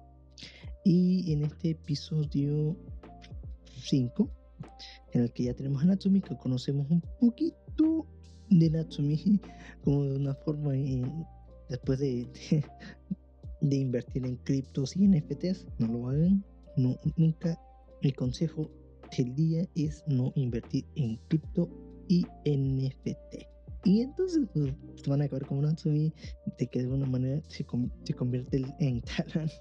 Y 0.85 1.33
en 1.33 1.45
este 1.45 1.71
episodio 1.71 2.77
5 3.83 4.31
en 5.13 5.23
el 5.23 5.33
que 5.33 5.45
ya 5.45 5.55
tenemos 5.55 5.83
a 5.83 5.87
Natsumi, 5.87 6.21
que 6.21 6.37
conocemos 6.37 6.91
un 6.91 7.03
poquito 7.21 8.07
de 8.51 8.71
Natsumi, 8.71 9.41
como 9.85 10.05
de 10.05 10.17
una 10.17 10.35
forma, 10.35 10.73
después 11.69 11.99
de, 11.99 12.29
de, 13.61 13.77
invertir 13.77 14.27
en 14.27 14.37
criptos 14.37 14.97
y 14.97 15.07
NFTs, 15.07 15.67
no 15.79 15.89
lo 15.89 16.09
hagan, 16.09 16.45
no, 16.77 16.97
nunca, 17.17 17.59
mi 18.03 18.13
consejo 18.13 18.71
del 19.17 19.35
día 19.35 19.67
es 19.75 20.05
no 20.07 20.33
invertir 20.37 20.85
en 20.95 21.17
cripto 21.29 21.69
y 22.09 22.27
NFT. 22.45 23.47
Y 23.85 24.01
entonces 24.03 24.47
pues, 24.53 24.75
van 25.07 25.23
a 25.23 25.25
acabar 25.27 25.47
como 25.47 25.63
Natsumi, 25.63 26.13
de 26.59 26.67
que 26.67 26.83
de 26.83 26.89
una 26.89 27.07
manera 27.07 27.41
se, 27.49 27.65
se 28.05 28.15
convierte 28.15 28.65
en 28.81 29.03
Taran. 29.03 29.49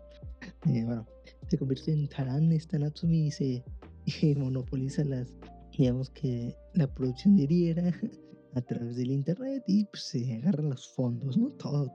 Eh, 0.67 0.83
bueno, 0.86 1.03
se 1.47 1.57
convierte 1.57 1.91
en 1.91 2.07
Taran 2.07 2.51
esta 2.51 2.77
Natsumi 2.77 3.25
y 3.25 3.31
se 3.31 3.63
y 4.21 4.36
monopoliza 4.36 5.03
las, 5.03 5.36
digamos 5.77 6.10
que 6.12 6.55
la 6.73 6.88
producción 6.93 7.36
de 7.36 7.47
Riera 7.47 7.91
a 8.53 8.62
través 8.62 8.95
del 8.95 9.12
internet 9.12 9.63
y 9.67 9.86
pues, 9.86 10.03
se 10.03 10.36
agarran 10.36 10.69
los 10.69 10.88
fondos, 10.89 11.38
¿no? 11.38 11.49
Todo 11.53 11.91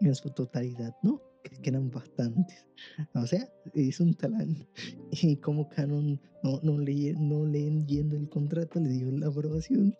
en 0.00 0.14
su 0.14 0.30
totalidad, 0.30 0.94
¿no? 1.02 1.20
Que, 1.48 1.68
eran 1.70 1.90
bastantes. 1.90 2.66
O 3.14 3.26
sea, 3.26 3.48
es 3.74 4.00
un 4.00 4.14
talán. 4.14 4.66
Y 5.12 5.36
como 5.36 5.68
Canon 5.68 6.20
no, 6.42 6.60
no, 6.62 6.78
le, 6.78 7.14
no 7.14 7.46
leyendo 7.46 8.16
el 8.16 8.28
contrato, 8.28 8.80
le 8.80 8.90
dio 8.90 9.10
la 9.12 9.28
aprobación. 9.28 9.94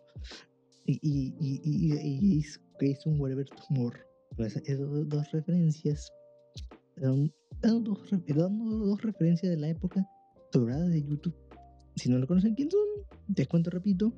Y, 0.87 0.98
y, 1.02 1.35
y, 1.40 1.61
y 1.64 2.38
es, 2.38 2.61
es, 2.80 3.06
un 3.06 3.20
Whatever 3.20 3.48
Tomorrow. 3.68 4.00
Pues, 4.37 4.56
esas 4.56 5.09
dos 5.09 5.30
referencias, 5.32 6.12
dando 6.96 7.32
dos, 7.62 8.11
dando 8.11 8.64
dos 8.87 9.02
referencias 9.02 9.50
de 9.50 9.59
la 9.59 9.68
época 9.68 10.06
dorada 10.52 10.87
de 10.88 11.02
YouTube. 11.02 11.35
Si 11.96 12.11
no 12.11 12.18
lo 12.18 12.26
conocen 12.26 12.54
quién 12.54 12.70
son, 12.70 12.87
les 13.35 13.48
cuento 13.48 13.70
repito. 13.70 14.12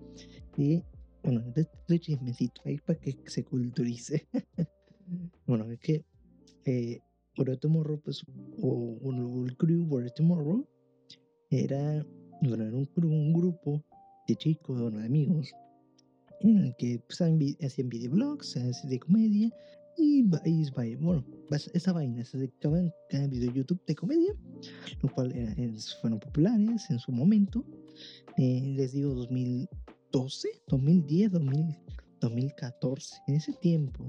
Y 0.56 0.82
bueno, 1.22 1.44
de 1.54 2.00
chismecito 2.00 2.62
ahí 2.64 2.78
para 2.78 2.98
que 2.98 3.16
se 3.26 3.44
culturice. 3.44 4.26
bueno, 5.46 5.70
es 5.70 5.78
que 5.78 6.04
eh, 6.64 7.00
Tomorrow, 7.58 8.00
pues, 8.00 8.22
o, 8.62 8.98
o, 9.02 9.44
el 9.44 9.56
crew 9.56 9.84
Border 9.84 10.10
Tomorrow, 10.10 10.66
era, 11.50 12.04
bueno, 12.42 12.64
era 12.64 12.76
un, 12.76 12.88
un 13.04 13.32
grupo 13.32 13.82
de 14.26 14.36
chicos, 14.36 14.92
de 14.92 15.04
amigos, 15.04 15.52
en 16.40 16.58
el 16.58 16.76
que 16.76 17.00
pues, 17.06 17.20
hacían 17.20 17.88
videoblogs, 17.88 18.54
de 18.88 18.98
comedia, 18.98 19.50
y, 19.98 20.24
y 20.44 20.96
bueno, 20.96 21.24
esa 21.50 21.92
vaina 21.92 22.24
se 22.24 22.38
dedicaba 22.38 22.78
en 22.78 22.92
cada 23.10 23.26
video 23.26 23.50
de 23.50 23.58
YouTube 23.58 23.84
de 23.84 23.96
comedia, 23.96 24.32
lo 25.02 25.12
cual 25.12 25.34
fueron 26.00 26.20
populares 26.20 26.88
en 26.90 27.00
su 27.00 27.10
momento. 27.10 27.64
Eh, 28.36 28.62
les 28.76 28.92
digo 28.92 29.12
2012, 29.14 30.48
2010, 30.68 31.32
2014, 32.20 33.16
en 33.26 33.34
ese 33.34 33.52
tiempo, 33.54 34.04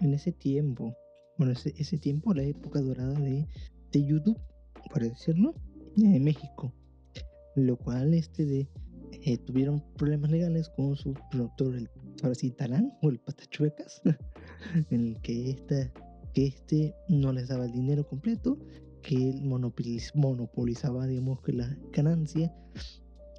en 0.00 0.14
ese 0.14 0.30
tiempo, 0.30 0.94
bueno, 1.38 1.52
ese, 1.52 1.74
ese 1.76 1.98
tiempo, 1.98 2.34
la 2.34 2.42
época 2.42 2.80
dorada 2.80 3.18
de, 3.20 3.46
de 3.92 4.04
YouTube, 4.04 4.38
por 4.90 5.02
decirlo, 5.02 5.54
de 5.96 6.20
México, 6.20 6.72
lo 7.54 7.76
cual 7.76 8.14
este 8.14 8.44
de 8.44 8.68
eh, 9.12 9.38
tuvieron 9.38 9.82
problemas 9.96 10.30
legales 10.30 10.68
con 10.68 10.94
su 10.96 11.14
productor, 11.30 11.76
el 11.76 11.90
ahora 12.22 12.34
sí, 12.34 12.50
Talán 12.50 12.92
o 13.02 13.10
el 13.10 13.18
Patachuecas, 13.18 14.02
en 14.90 15.08
el 15.08 15.20
que, 15.20 15.50
esta, 15.50 15.92
que 16.32 16.46
este 16.46 16.94
no 17.08 17.32
les 17.32 17.48
daba 17.48 17.66
el 17.66 17.72
dinero 17.72 18.06
completo, 18.06 18.58
que 19.02 19.30
él 19.30 19.42
monopolizaba, 19.42 21.06
digamos, 21.06 21.38
la 21.46 21.76
ganancia, 21.92 22.54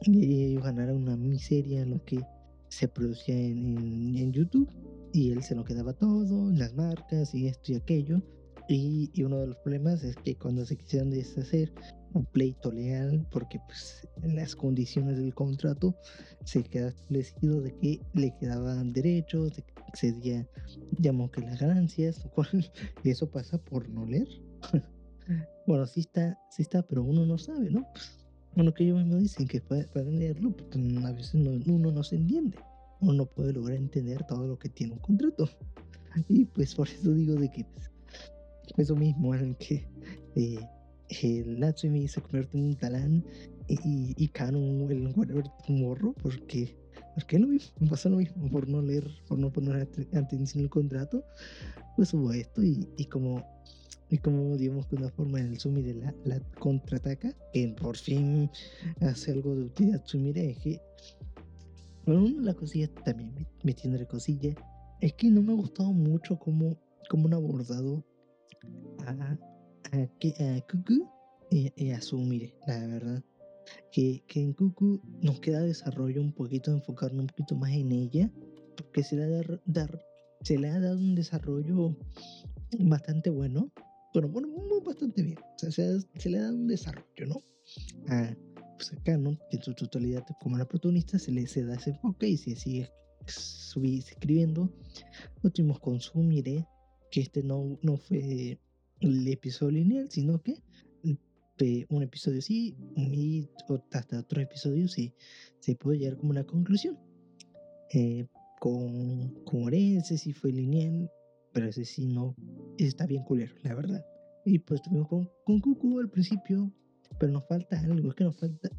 y 0.01 0.43
ellos 0.45 0.63
ganaron 0.63 1.03
una 1.03 1.17
miseria 1.17 1.81
en 1.81 1.91
lo 1.91 2.03
que 2.05 2.21
se 2.69 2.88
producía 2.88 3.36
en, 3.36 4.15
en, 4.15 4.31
YouTube, 4.31 4.69
y 5.13 5.32
él 5.32 5.43
se 5.43 5.56
lo 5.56 5.63
quedaba 5.63 5.93
todo, 5.93 6.52
las 6.52 6.74
marcas 6.74 7.34
y 7.34 7.48
esto 7.48 7.72
y 7.72 7.76
aquello. 7.76 8.22
Y, 8.70 9.10
y, 9.13 9.24
uno 9.24 9.39
de 9.39 9.48
los 9.48 9.58
problemas 9.58 10.04
es 10.04 10.17
que 10.17 10.36
cuando 10.36 10.65
se 10.65 10.76
quisieron 10.76 11.10
deshacer 11.10 11.74
un 12.13 12.26
pleito 12.26 12.72
legal 12.72 13.26
porque 13.32 13.60
pues 13.65 14.08
en 14.22 14.36
las 14.36 14.56
condiciones 14.56 15.17
del 15.17 15.34
contrato 15.34 15.96
se 16.43 16.63
queda 16.63 16.89
establecido 16.89 17.62
de 17.62 17.74
que 17.78 18.02
le 18.13 18.36
quedaban 18.39 18.91
derechos, 18.91 19.56
de 19.56 19.63
que 19.63 19.74
excedía, 19.88 20.48
digamos 20.91 21.32
que 21.32 21.41
las 21.41 21.60
ganancias, 21.60 22.24
lo 22.26 22.32
cual 22.32 22.50
eso 23.04 23.30
pasa 23.30 23.58
por 23.58 23.88
no 23.89 24.06
leer. 24.06 24.28
bueno, 25.67 25.86
sí 25.86 26.02
está, 26.02 26.38
sí 26.50 26.62
está, 26.62 26.82
pero 26.82 27.04
uno 27.04 27.26
no 27.26 27.38
sabe, 27.38 27.70
¿no? 27.70 27.88
Bueno, 28.56 28.74
que 28.74 28.86
ellos 28.86 28.98
mismos 28.98 29.22
dicen 29.22 29.48
que 29.48 29.62
para, 29.62 29.86
leerlo, 30.04 30.52
porque 30.56 30.80
a 30.80 31.12
veces 31.12 31.36
uno 31.36 31.91
no 31.91 32.04
se 32.04 32.15
entiende, 32.15 32.58
uno 33.01 33.13
no 33.13 33.25
puede 33.25 33.53
lograr 33.53 33.77
entender 33.77 34.25
todo 34.27 34.47
lo 34.47 34.57
que 34.57 34.69
tiene 34.69 34.93
un 34.93 34.99
contrato. 34.99 35.49
Y 36.29 36.45
pues 36.45 36.73
por 36.73 36.88
eso 36.88 37.13
digo 37.13 37.36
de 37.36 37.51
que 37.51 37.63
pues, 37.63 37.91
eso 38.77 38.95
mismo 38.95 39.36
en 39.36 39.49
el 39.49 39.57
que 39.57 39.88
eh, 40.36 40.60
el 41.21 41.60
Natsumi 41.60 42.07
se 42.07 42.21
convierte 42.21 42.57
en 42.57 42.65
un 42.65 42.75
talán 42.75 43.23
y, 43.67 44.15
y 44.17 44.27
Canon 44.29 44.89
el 44.89 45.13
whatever 45.15 45.45
morro 45.67 46.15
porque 46.23 46.75
porque 47.17 47.39
lo 47.39 47.47
mismo, 47.47 47.71
pasa 47.89 48.10
lo 48.10 48.17
mismo 48.17 48.47
por 48.49 48.67
no 48.69 48.81
leer, 48.81 49.10
por 49.27 49.39
no 49.39 49.51
poner 49.51 49.88
atención 50.13 50.63
al 50.63 50.69
contrato, 50.69 51.23
pues 51.95 52.13
hubo 52.13 52.31
esto 52.31 52.63
y, 52.63 52.88
y 52.97 53.05
como 53.05 53.43
y 54.10 54.19
como 54.19 54.55
digamos 54.55 54.86
que 54.86 54.95
una 54.95 55.10
forma 55.10 55.39
en 55.39 55.47
el 55.47 55.60
Sumi 55.60 55.81
de 55.81 55.95
la, 55.95 56.13
la 56.23 56.39
contraataca, 56.60 57.36
que 57.51 57.67
por 57.69 57.97
fin 57.97 58.49
hace 59.01 59.31
algo 59.31 59.55
de 59.55 59.63
utilidad 59.63 60.05
Sumire, 60.05 60.51
es 60.51 60.60
que 60.60 60.81
bueno, 62.08 62.41
las 62.41 62.56
cosillas 62.56 62.89
también 63.04 63.48
metiéndole 63.63 64.08
cosillas, 64.08 64.56
es 65.02 65.13
que 65.13 65.30
no 65.30 65.41
me 65.41 65.52
ha 65.52 65.56
gustado 65.56 65.91
mucho 65.91 66.39
cómo, 66.39 66.78
cómo 67.10 67.28
han 67.28 67.34
abordado 67.34 68.04
a, 69.06 69.12
a, 69.12 69.98
a 69.98 70.62
Kuku 70.62 71.08
y, 71.52 71.72
y 71.76 71.91
Asumire, 71.91 72.56
la 72.65 72.88
verdad. 72.88 73.24
Que, 73.91 74.24
que 74.28 74.39
en 74.39 74.54
Cucu 74.54 75.02
nos 75.22 75.41
queda 75.41 75.62
desarrollo 75.62 76.22
un 76.22 76.32
poquito, 76.32 76.72
enfocarnos 76.72 77.22
un 77.22 77.28
poquito 77.28 77.56
más 77.56 77.72
en 77.72 77.91
ella, 77.91 78.32
porque 78.78 79.04
se 79.04 79.17
le 79.17 79.24
ha, 79.26 79.28
dar, 79.28 79.62
dar, 79.65 80.02
se 80.41 80.58
le 80.58 80.70
ha 80.70 80.80
dado 80.80 80.98
un 80.98 81.15
desarrollo 81.15 81.98
bastante 82.80 83.30
bueno. 83.30 83.70
Bueno, 84.13 84.30
bueno, 84.30 84.48
bastante 84.86 85.22
bien. 85.22 85.38
O 85.38 85.60
sea, 85.60 85.72
se, 85.72 86.00
se 86.15 86.30
le 86.30 86.38
ha 86.39 86.43
dado 86.43 86.56
un 86.56 86.67
desarrollo, 86.67 87.26
¿no? 87.28 87.36
A, 88.08 88.34
pues 88.77 88.93
acá, 88.93 89.17
¿no? 89.17 89.37
En 89.51 89.61
su 89.61 89.73
totalidad, 89.73 90.23
como 90.39 90.57
la 90.57 90.67
protagonista, 90.67 91.19
se 91.19 91.31
le 91.31 91.47
se 91.47 91.65
da 91.65 91.75
ese 91.75 91.91
enfoque 91.91 92.27
y 92.27 92.37
se 92.37 92.55
sigue 92.55 92.89
escribiendo. 93.25 94.71
Lo 95.41 95.49
tuvimos 95.49 95.79
con 95.79 95.99
que 97.11 97.21
este 97.21 97.43
no, 97.43 97.77
no 97.81 97.97
fue 97.97 98.59
el 98.99 99.27
episodio 99.27 99.79
lineal, 99.79 100.09
sino 100.09 100.41
que 100.41 100.61
un 101.89 102.03
episodio 102.03 102.41
sí 102.41 102.75
y 102.95 103.49
hasta 103.91 104.19
otro 104.19 104.41
episodio 104.41 104.87
sí 104.87 105.13
se 105.59 105.75
puede 105.75 105.99
llegar 105.99 106.17
como 106.17 106.31
una 106.31 106.43
conclusión. 106.43 106.97
Eh, 107.93 108.27
con, 108.59 109.43
con 109.43 109.63
Orense 109.63 110.17
sí 110.17 110.33
fue 110.33 110.51
lineal, 110.51 111.09
pero 111.53 111.67
ese 111.67 111.85
sí 111.85 112.05
no 112.05 112.35
está 112.77 113.05
bien 113.05 113.23
culero, 113.23 113.55
la 113.63 113.75
verdad. 113.75 114.05
Y 114.45 114.59
pues 114.59 114.81
tuvimos 114.81 115.07
con, 115.07 115.29
con 115.45 115.59
Cucu 115.59 115.99
al 115.99 116.09
principio, 116.09 116.71
pero 117.19 117.32
nos 117.32 117.47
falta 117.47 117.80
algo, 117.80 118.10
es 118.10 118.15
que 118.15 118.23
nos 118.23 118.39
falta 118.39 118.69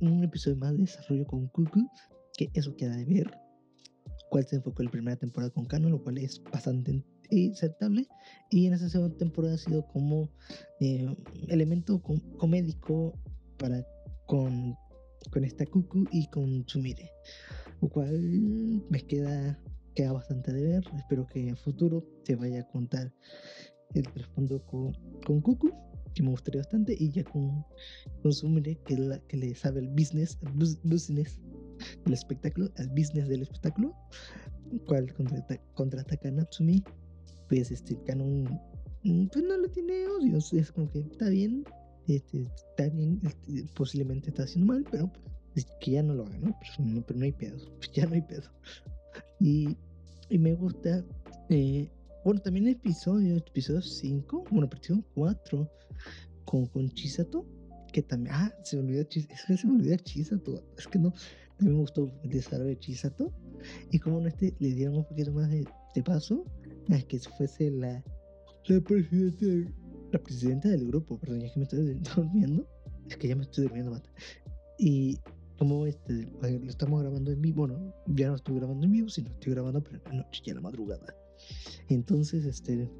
un 0.00 0.24
episodio 0.24 0.56
más 0.56 0.72
de 0.72 0.78
desarrollo 0.78 1.26
con 1.26 1.48
Cucu, 1.48 1.88
que 2.36 2.50
eso 2.54 2.74
queda 2.76 2.96
de 2.96 3.04
ver. 3.04 3.30
Cuál 4.30 4.46
se 4.46 4.56
enfocó 4.56 4.82
en 4.82 4.86
la 4.86 4.92
primera 4.92 5.16
temporada 5.16 5.52
con 5.52 5.66
Kano, 5.66 5.90
lo 5.90 6.02
cual 6.02 6.18
es 6.18 6.42
bastante 6.50 7.04
aceptable. 7.52 8.08
Y 8.50 8.66
en 8.66 8.74
esa 8.74 8.88
segunda 8.88 9.16
temporada 9.16 9.54
ha 9.54 9.58
sido 9.58 9.86
como 9.88 10.28
eh, 10.80 11.14
elemento 11.48 12.02
comédico 12.38 13.14
para 13.58 13.86
con, 14.26 14.74
con 15.30 15.44
esta 15.44 15.66
Cucu 15.66 16.06
y 16.10 16.26
con 16.28 16.66
Sumire. 16.66 17.10
Lo 17.80 17.88
cual 17.88 18.82
me 18.88 19.00
queda, 19.06 19.58
queda 19.94 20.12
bastante 20.12 20.52
de 20.52 20.62
ver. 20.62 20.84
Espero 20.96 21.26
que 21.26 21.48
en 21.48 21.56
futuro 21.56 22.06
se 22.22 22.36
vaya 22.36 22.60
a 22.60 22.68
contar 22.68 23.12
el 23.94 24.04
trasfondo 24.04 24.64
con, 24.64 24.92
con 25.26 25.40
Cucu 25.42 25.70
que 26.14 26.22
me 26.22 26.30
gustaría 26.30 26.60
bastante, 26.60 26.96
y 26.98 27.10
ya 27.10 27.24
con, 27.24 27.64
con 28.22 28.32
Sumire, 28.32 28.76
que, 28.84 28.96
la, 28.96 29.18
que 29.28 29.36
le 29.36 29.54
sabe 29.54 29.80
el 29.80 29.88
business, 29.88 30.38
business 30.84 31.40
del 32.04 32.14
espectáculo, 32.14 32.70
el 32.76 32.88
business 32.88 33.28
del 33.28 33.42
espectáculo, 33.42 33.94
cual 34.86 35.12
contraataca, 35.14 35.62
contraataca 35.74 36.28
a 36.28 36.32
Natsumi, 36.32 36.82
pues 37.48 37.70
este 37.70 37.96
Canon 38.04 38.44
mm, 39.04 39.26
pues 39.26 39.44
no 39.44 39.56
lo 39.56 39.68
tiene 39.68 40.06
odio, 40.06 40.38
es 40.38 40.72
como 40.72 40.90
que 40.90 41.00
está 41.00 41.28
bien, 41.28 41.64
este, 42.08 42.42
está 42.42 42.88
bien, 42.88 43.20
este, 43.22 43.64
posiblemente 43.74 44.30
está 44.30 44.44
haciendo 44.44 44.72
mal, 44.72 44.84
pero 44.90 45.10
pues, 45.52 45.66
que 45.80 45.92
ya 45.92 46.02
no 46.02 46.14
lo 46.14 46.26
haga, 46.26 46.38
¿no? 46.38 46.56
Pero, 46.60 46.88
no, 46.88 47.02
pero 47.02 47.18
no 47.18 47.24
hay 47.24 47.32
pedo, 47.32 47.58
ya 47.92 48.06
no 48.06 48.14
hay 48.14 48.22
pedo. 48.22 48.50
Y, 49.40 49.76
y 50.28 50.38
me 50.38 50.54
gusta, 50.54 51.04
eh, 51.48 51.88
bueno, 52.24 52.40
también 52.40 52.68
el 52.68 52.74
episodio, 52.74 53.36
episodio 53.36 53.82
5, 53.82 54.44
bueno, 54.50 54.66
episodio 54.66 55.04
4, 55.14 55.70
con, 56.44 56.66
con 56.66 56.90
Chisato, 56.90 57.46
que 57.92 58.02
también, 58.02 58.34
ah, 58.34 58.52
se 58.64 58.76
me 58.76 58.82
olvidó 58.82 59.04
Chisato, 59.04 59.34
es 59.34 59.44
que 59.46 59.56
se 59.56 59.66
me 59.66 59.96
Chisato, 59.98 60.64
es 60.76 60.86
que 60.88 60.98
no, 60.98 61.12
también 61.56 61.76
me 61.76 61.80
gustó 61.80 62.12
el 62.22 62.30
desarrollo 62.30 62.70
de 62.70 62.78
Chisato, 62.78 63.32
y 63.90 63.98
como 63.98 64.20
en 64.20 64.26
este 64.28 64.54
le 64.58 64.74
dieron 64.74 64.96
un 64.96 65.04
poquito 65.04 65.32
más 65.32 65.50
de, 65.50 65.64
de 65.94 66.02
paso, 66.02 66.44
es 66.88 67.04
que 67.04 67.18
fuese 67.18 67.70
la, 67.70 68.02
la 68.68 68.80
presidenta, 68.80 69.72
la 70.12 70.18
presidenta 70.18 70.68
del 70.68 70.86
grupo, 70.86 71.18
perdón, 71.18 71.40
ya 71.40 71.52
que 71.52 71.58
me 71.58 71.64
estoy 71.64 72.00
durmiendo, 72.16 72.66
es 73.08 73.16
que 73.16 73.28
ya 73.28 73.36
me 73.36 73.42
estoy 73.42 73.64
durmiendo, 73.64 73.92
mata. 73.92 74.10
Y 74.78 75.18
como 75.58 75.86
este, 75.86 76.28
lo 76.40 76.68
estamos 76.68 77.00
grabando 77.00 77.30
en 77.30 77.40
vivo, 77.40 77.66
bueno, 77.66 77.94
ya 78.08 78.28
no 78.28 78.36
estoy 78.36 78.56
grabando 78.56 78.84
en 78.84 78.92
vivo, 78.92 79.08
sino 79.08 79.30
estoy 79.30 79.52
grabando 79.52 79.82
pero 79.82 79.98
en 80.06 80.18
la 80.18 80.24
noche, 80.24 80.42
ya 80.44 80.50
en 80.50 80.56
la 80.56 80.62
madrugada. 80.62 81.14
Entonces, 81.88 82.44
este, 82.44 82.90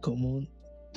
como 0.00 0.40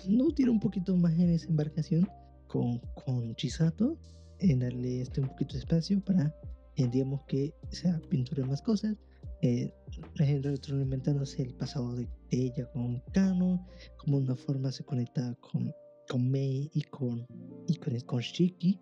no 0.08 0.32
tiene 0.32 0.52
un 0.52 0.60
poquito 0.60 0.96
más 0.96 1.14
en 1.14 1.30
esa 1.30 1.48
embarcación 1.48 2.08
con, 2.48 2.80
con 3.06 3.36
Chisato, 3.36 3.98
en 4.40 4.60
darle 4.60 5.02
este 5.02 5.22
un 5.22 5.28
poquito 5.30 5.54
de 5.54 5.60
espacio 5.60 6.04
para, 6.04 6.34
eh, 6.76 6.88
digamos 6.88 7.24
que 7.26 7.54
sea 7.72 8.00
pintura 8.10 8.46
más 8.46 8.62
cosas, 8.62 8.96
eh, 9.42 9.74
retroalimentándose 10.16 11.44
el 11.44 11.54
pasado 11.54 11.96
de, 11.96 12.08
ella 12.32 12.70
con 12.74 13.00
Kano, 13.12 13.66
como 13.98 14.18
una 14.18 14.36
forma 14.36 14.72
se 14.72 14.84
conecta 14.84 15.36
con, 15.40 15.74
con 16.08 16.30
Mei 16.30 16.70
y 16.74 16.82
con, 16.84 17.26
y 17.68 17.76
con, 17.76 18.00
con 18.02 18.20
Shiki, 18.20 18.80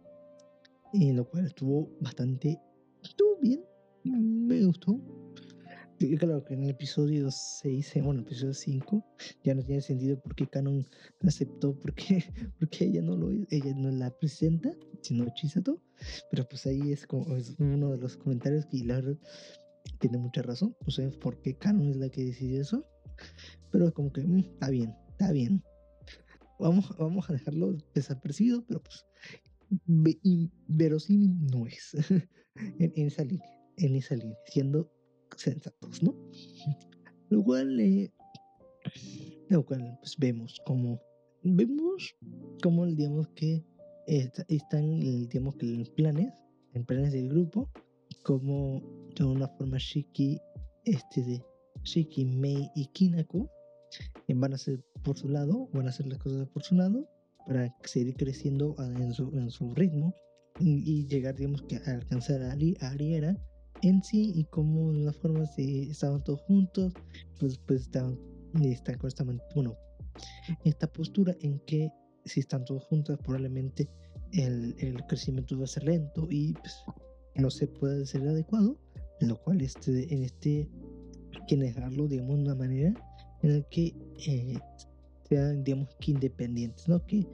en 0.93 1.15
lo 1.15 1.30
cual 1.30 1.45
estuvo 1.45 1.89
bastante, 2.01 2.60
estuvo 3.03 3.38
bien, 3.39 3.63
me 4.03 4.65
gustó. 4.65 4.99
Y 5.99 6.15
claro 6.15 6.43
que 6.43 6.53
en 6.53 6.63
el 6.63 6.69
episodio 6.69 7.31
6, 7.31 7.95
eh, 7.95 8.01
bueno, 8.01 8.21
episodio 8.21 8.53
5, 8.53 9.03
ya 9.43 9.55
no 9.55 9.63
tiene 9.63 9.81
sentido 9.81 10.19
porque 10.21 10.47
Canon 10.47 10.86
aceptó 11.21 11.73
porque, 11.79 12.23
porque 12.60 12.86
ella 12.86 13.01
no 13.01 13.15
lo 13.15 13.31
ella 13.31 13.73
no 13.75 13.89
la 13.89 14.12
presenta, 14.12 14.71
sino 15.01 15.25
Chisato. 15.33 15.81
Pero 16.29 16.47
pues 16.47 16.67
ahí 16.67 16.91
es 16.91 17.07
como 17.07 17.36
es 17.36 17.55
uno 17.57 17.91
de 17.91 17.97
los 17.97 18.15
comentarios 18.17 18.67
que 18.67 18.83
la 18.83 18.95
verdad 18.95 19.17
tiene 19.99 20.19
mucha 20.19 20.43
razón. 20.43 20.75
No 20.86 20.91
sé 20.91 21.10
por 21.10 21.41
qué 21.41 21.55
Canon 21.55 21.89
es 21.89 21.97
la 21.97 22.10
que 22.10 22.25
decide 22.25 22.60
eso. 22.60 22.86
Pero 23.71 23.91
como 23.91 24.13
que 24.13 24.21
mm, 24.21 24.39
está 24.39 24.69
bien, 24.69 24.93
está 25.10 25.31
bien. 25.31 25.63
Vamos, 26.60 26.86
vamos 26.99 27.27
a 27.29 27.33
dejarlo 27.33 27.75
desapercibido, 27.95 28.63
pero 28.67 28.83
pues 28.83 29.05
verosímil 30.67 31.38
no 31.51 31.67
es 31.67 31.95
en, 32.79 32.93
esa 32.95 33.23
línea, 33.23 33.45
en 33.77 33.95
esa 33.95 34.15
línea, 34.15 34.38
siendo 34.45 34.89
sensatos, 35.38 36.04
¿no? 36.04 36.15
Lo 37.30 37.43
cual, 37.43 37.80
eh, 37.80 38.12
lo 39.50 39.65
cual 39.65 39.97
pues 40.02 40.15
vemos 40.17 40.62
como 40.65 41.00
vemos 41.43 42.15
como 42.62 42.86
digamos 42.86 43.28
que 43.30 43.63
están 44.08 45.00
digamos 45.00 45.56
que 45.56 45.67
en 45.67 45.86
planes, 45.95 46.34
en 46.73 46.86
planes 46.86 47.13
del 47.13 47.30
grupo 47.30 47.69
como 48.23 48.82
de 49.15 49.23
una 49.23 49.47
forma 49.47 49.78
Shiki, 49.78 50.39
este 50.86 51.23
de 51.23 51.45
Shiki, 51.84 52.26
Mei 52.26 52.69
y 52.76 52.88
Kinako 52.88 53.50
van 54.36 54.52
a 54.52 54.56
hacer 54.56 54.84
por 55.04 55.17
su 55.17 55.30
lado, 55.30 55.69
van 55.73 55.88
a 55.88 55.89
hacer 55.89 56.08
las 56.08 56.19
cosas 56.19 56.47
por 56.50 56.63
su 56.63 56.76
lado 56.76 57.08
para 57.45 57.73
seguir 57.84 58.15
creciendo 58.15 58.76
en 58.80 59.13
su, 59.13 59.30
en 59.38 59.50
su 59.50 59.73
ritmo 59.73 60.13
y, 60.60 61.08
llegar, 61.08 61.36
digamos, 61.36 61.62
que 61.63 61.78
a 61.78 61.91
alcanzar 61.91 62.41
a, 62.41 62.52
Ari, 62.52 62.76
a 62.82 62.89
Ariera 62.89 63.38
en 63.81 64.03
sí 64.03 64.31
y 64.35 64.45
como 64.45 64.91
de 64.91 65.01
una 65.01 65.13
forma 65.13 65.45
si 65.45 65.89
estaban 65.89 66.23
todos 66.23 66.41
juntos, 66.41 66.93
pues, 67.39 67.57
pues 67.59 67.81
estaban, 67.81 68.19
están 68.61 68.97
con 68.97 69.07
esta, 69.07 69.25
bueno, 69.55 69.75
esta 70.63 70.87
postura 70.87 71.35
en 71.41 71.59
que 71.59 71.91
si 72.25 72.39
están 72.39 72.65
todos 72.65 72.83
juntos 72.85 73.17
probablemente 73.23 73.87
el, 74.33 74.75
el 74.79 75.05
crecimiento 75.07 75.57
va 75.57 75.65
a 75.65 75.67
ser 75.67 75.85
lento 75.85 76.27
y 76.29 76.53
pues 76.53 76.75
no 77.35 77.49
se 77.49 77.67
puede 77.67 78.05
ser 78.05 78.27
adecuado, 78.27 78.77
lo 79.21 79.37
cual 79.41 79.61
este, 79.61 80.13
en 80.13 80.23
este 80.23 80.69
que 81.47 81.55
dejarlo, 81.55 82.07
digamos, 82.07 82.37
de 82.37 82.43
una 82.43 82.55
manera 82.55 82.93
en 83.41 83.59
la 83.59 83.63
que 83.69 83.95
eh, 84.27 84.59
sean, 85.29 85.63
digamos, 85.63 85.95
que 85.99 86.11
independientes, 86.11 86.87
¿no? 86.87 87.05
Que 87.05 87.25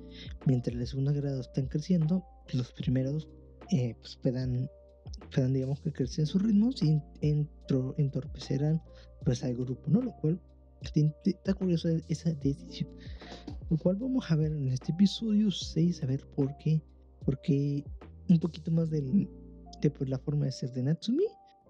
mientras 0.46 0.76
los 0.76 0.90
segundos 0.90 1.16
grados 1.16 1.48
están 1.48 1.68
creciendo, 1.68 2.24
los 2.54 2.72
primeros 2.74 3.28
eh, 3.72 3.96
pues 4.00 4.18
puedan, 4.18 4.70
puedan, 5.34 5.54
digamos, 5.54 5.80
que 5.82 5.92
crecer 5.92 6.22
en 6.22 6.28
sus 6.28 6.42
ritmos 6.42 6.82
y 6.84 7.02
entro, 7.22 7.96
entorpecerán 7.98 8.82
pues 9.24 9.44
al 9.44 9.56
grupo, 9.56 9.90
¿no? 9.90 10.02
Lo 10.02 10.12
cual 10.18 10.40
está 10.82 11.54
curioso 11.54 11.90
esa 12.10 12.34
decisión. 12.34 12.90
Lo 13.70 13.78
cual 13.78 13.96
vamos 13.98 14.30
a 14.30 14.36
ver 14.36 14.52
en 14.52 14.70
este 14.70 14.92
episodio 14.92 15.50
6, 15.50 16.04
a 16.04 16.08
ver 16.08 16.26
por 16.36 16.56
qué, 16.58 16.82
porque 17.26 17.84
un 18.30 18.40
poquito 18.40 18.72
más 18.72 18.90
del, 18.90 19.30
de 19.82 19.90
pues, 19.90 20.10
la 20.10 20.20
forma 20.20 20.46
de 20.46 20.52
ser 20.52 20.72
de 20.72 20.84
Natsumi 20.84 21.26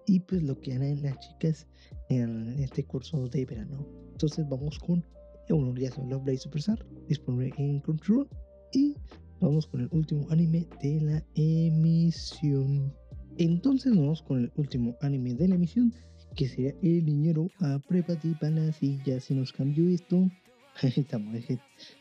y 0.06 0.20
pues 0.20 0.44
lo 0.44 0.60
que 0.60 0.74
harán 0.74 1.02
las 1.02 1.18
chicas 1.20 1.68
en 2.10 2.60
este 2.60 2.84
curso 2.84 3.28
de 3.30 3.46
verano. 3.46 3.88
Entonces 4.12 4.48
vamos 4.50 4.80
con 4.80 5.06
uno 5.50 5.76
ya 5.76 5.92
son 5.92 6.10
Love 6.10 6.24
Blade 6.24 6.38
Superstar, 6.38 6.86
disponible 7.08 7.54
en 7.58 7.80
Control 7.82 8.28
y 8.72 8.96
vamos 9.42 9.68
con 9.68 9.82
el 9.82 9.90
último 9.92 10.26
anime 10.30 10.68
de 10.82 11.02
la 11.02 11.24
emisión. 11.36 12.94
Entonces 13.38 13.96
vamos 13.96 14.22
con 14.22 14.44
el 14.44 14.52
último 14.56 14.96
anime 15.02 15.34
de 15.34 15.48
la 15.48 15.56
emisión 15.56 15.94
que 16.36 16.48
sería 16.48 16.74
El 16.82 17.06
Niñero 17.06 17.50
a 17.60 17.80
Prepati 17.80 18.36
para 18.36 18.52
la 18.52 18.72
silla. 18.72 19.20
Si 19.20 19.34
nos 19.34 19.52
cambió 19.52 19.90
esto, 19.90 20.30
estamos, 20.82 21.34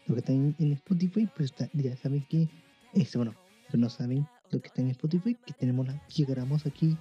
lo 0.07 0.15
que 0.15 0.21
está 0.21 0.33
en, 0.33 0.73
Spotify, 0.73 1.29
pues 1.35 1.55
ya 1.73 1.97
saben 1.97 2.27
que, 2.29 2.49
este, 2.95 3.19
bueno, 3.19 3.35
no 3.73 3.89
saben 3.89 4.27
lo 4.51 4.61
que 4.61 4.69
está 4.69 4.83
en 4.83 4.89
Spotify, 4.89 5.37
que 5.47 5.55
tenemos 5.55 5.87
la 5.87 6.03
que 6.09 6.25
grabamos 6.25 6.67
aquí 6.67 6.97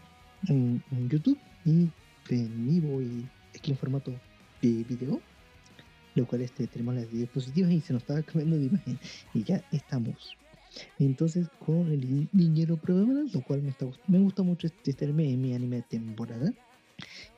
en, 0.47 0.81
YouTube 1.09 1.37
y 1.65 1.89
en 2.29 2.67
vivo 2.67 3.01
y 3.01 3.27
aquí 3.55 3.71
en 3.71 3.77
formato 3.77 4.11
de 4.61 4.83
video, 4.85 5.21
lo 6.15 6.25
cual 6.25 6.41
este, 6.41 6.67
tenemos 6.67 6.95
las 6.95 7.11
diapositivas 7.11 7.71
y 7.71 7.81
se 7.81 7.93
nos 7.93 8.03
estaba 8.03 8.21
cambiando 8.23 8.57
de 8.57 8.65
imagen 8.65 8.99
y 9.33 9.43
ya 9.43 9.61
estamos. 9.71 10.40
Entonces, 10.99 11.47
con 11.65 11.91
el 11.91 12.29
niñero 12.31 12.77
prueba 12.77 13.23
lo 13.33 13.41
cual 13.41 13.61
me, 13.61 13.69
está, 13.69 13.85
gusta 14.07 14.43
mucho 14.43 14.67
este, 14.67 14.91
este 14.91 15.05
anime, 15.05 15.35
mi 15.37 15.53
anime 15.53 15.77
de 15.77 15.81
temporada. 15.83 16.53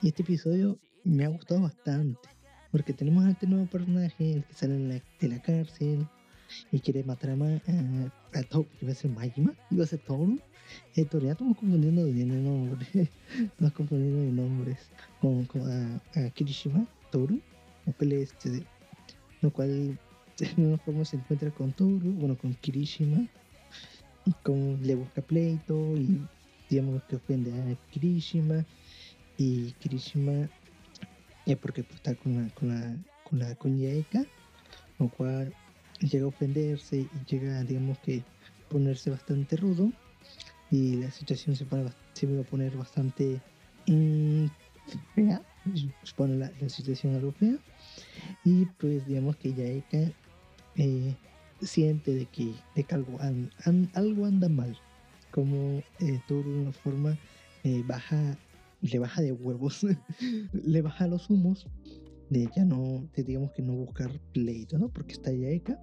Y 0.02 0.08
este 0.10 0.24
episodio 0.24 0.78
me 1.04 1.26
ha 1.26 1.30
gustado 1.30 1.62
bastante. 1.62 2.30
Porque 2.72 2.94
tenemos 2.94 3.26
a 3.26 3.32
este 3.32 3.48
nuevo 3.48 3.66
personaje, 3.68 4.34
el 4.34 4.44
que 4.44 4.54
sale 4.54 5.02
de 5.20 5.28
la 5.28 5.42
cárcel 5.42 6.08
y 6.72 6.80
quiere 6.80 7.04
matar 7.04 7.32
a, 7.32 7.34
a, 7.34 8.40
a 8.40 8.44
Toru, 8.44 8.68
iba 8.82 8.92
a 8.92 8.96
ser 8.96 9.12
Majima, 9.12 9.54
iba 9.70 9.84
a 9.84 9.88
ser 9.88 10.00
Toru. 10.00 10.40
Eh, 10.96 11.08
ya 11.12 11.32
estamos 11.32 11.58
confundiendo 11.58 12.06
de 12.06 12.26
nombre, 12.26 12.88
estamos 13.34 13.74
confundiendo 13.74 14.22
de 14.22 14.32
nombres 14.32 14.78
con, 15.22 15.48
a, 15.72 16.20
a, 16.20 16.30
Kirishima, 16.32 16.88
Toru, 17.12 17.40
este, 18.00 18.64
lo 19.42 19.52
cual 19.52 20.00
forma 20.86 21.06
se 21.06 21.18
encuentra 21.18 21.52
con 21.52 21.72
Toru, 21.74 22.12
bueno, 22.14 22.38
con 22.38 22.54
Kirishima, 22.56 23.28
como 24.44 24.78
le 24.82 24.96
busca 24.96 25.22
pleito 25.22 25.96
y 25.96 26.22
digamos 26.70 27.04
que 27.04 27.18
ofende 27.18 27.52
a 27.52 27.92
Kirishima. 27.92 28.66
Y 29.38 29.72
Kirishima 29.74 30.50
es 31.46 31.58
porque 31.58 31.84
pues, 31.84 31.96
está 31.96 32.16
con 32.16 32.36
la, 32.36 32.50
con 32.54 32.70
la, 32.70 32.96
con 33.24 33.40
la 33.40 33.56
lo 35.00 35.10
cual 35.10 35.54
llega 36.00 36.26
a 36.26 36.28
ofenderse 36.28 36.98
y 36.98 37.10
llega, 37.28 37.64
digamos 37.64 37.98
que, 38.00 38.24
ponerse 38.70 39.10
bastante 39.10 39.56
rudo. 39.58 39.92
Y 40.72 40.96
la 40.96 41.12
situación 41.12 41.56
se, 41.56 41.66
pone, 41.66 41.90
se 42.14 42.26
va 42.28 42.42
a 42.42 42.46
poner 42.46 42.76
bastante 42.76 43.40
fea, 45.14 45.42
se 46.04 46.14
pone 46.16 46.38
la, 46.38 46.70
situación 46.70 47.16
algo 47.16 47.32
fea. 47.34 47.58
Y 48.44 48.66
pues 48.66 49.06
digamos 49.06 49.36
que 49.38 49.54
Yaeka 49.54 50.12
eh, 50.76 51.16
siente 51.62 52.14
de 52.14 52.26
que, 52.26 52.54
de 52.76 52.84
que 52.84 52.96
algo, 52.96 53.20
algo 53.94 54.26
anda 54.26 54.50
mal, 54.50 54.78
como 55.32 55.82
eh, 56.00 56.20
de 56.28 56.34
una 56.36 56.72
forma 56.72 57.18
eh, 57.64 57.84
baja, 57.86 58.38
le 58.82 59.00
baja 59.00 59.22
de 59.22 59.32
huevos, 59.32 59.86
le 60.54 60.82
baja 60.82 61.08
los 61.08 61.30
humos 61.30 61.68
de 62.30 62.50
ya 62.56 62.66
no, 62.66 63.08
de 63.16 63.24
digamos 63.24 63.52
que 63.52 63.62
no 63.62 63.74
buscar 63.74 64.12
pleito, 64.34 64.78
¿no? 64.78 64.90
Porque 64.90 65.14
está 65.14 65.32
Yaeka, 65.32 65.80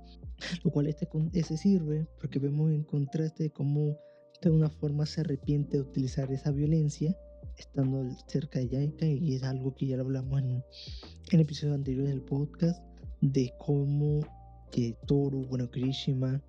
lo 0.64 0.70
cual 0.70 0.86
este, 0.86 1.08
ese 1.32 1.56
sirve 1.56 2.06
porque 2.20 2.38
vemos 2.38 2.70
en 2.72 2.82
contraste 2.82 3.50
cómo 3.50 3.96
de 4.42 4.50
una 4.50 4.70
forma 4.70 5.06
se 5.06 5.20
arrepiente 5.20 5.76
de 5.76 5.82
utilizar 5.82 6.32
esa 6.32 6.50
violencia 6.50 7.14
estando 7.56 8.08
cerca 8.26 8.58
de 8.58 8.68
Yaeka 8.68 9.06
y 9.06 9.34
es 9.34 9.42
algo 9.42 9.74
que 9.74 9.86
ya 9.86 9.96
lo 9.96 10.04
hablamos 10.04 10.40
en, 10.40 10.64
en 11.30 11.40
episodios 11.40 11.76
anteriores 11.76 12.10
del 12.10 12.22
podcast 12.22 12.82
de 13.20 13.52
cómo 13.58 14.20
que 14.70 14.96
Toru, 15.06 15.46
bueno, 15.46 15.70
Kirishima 15.70 16.40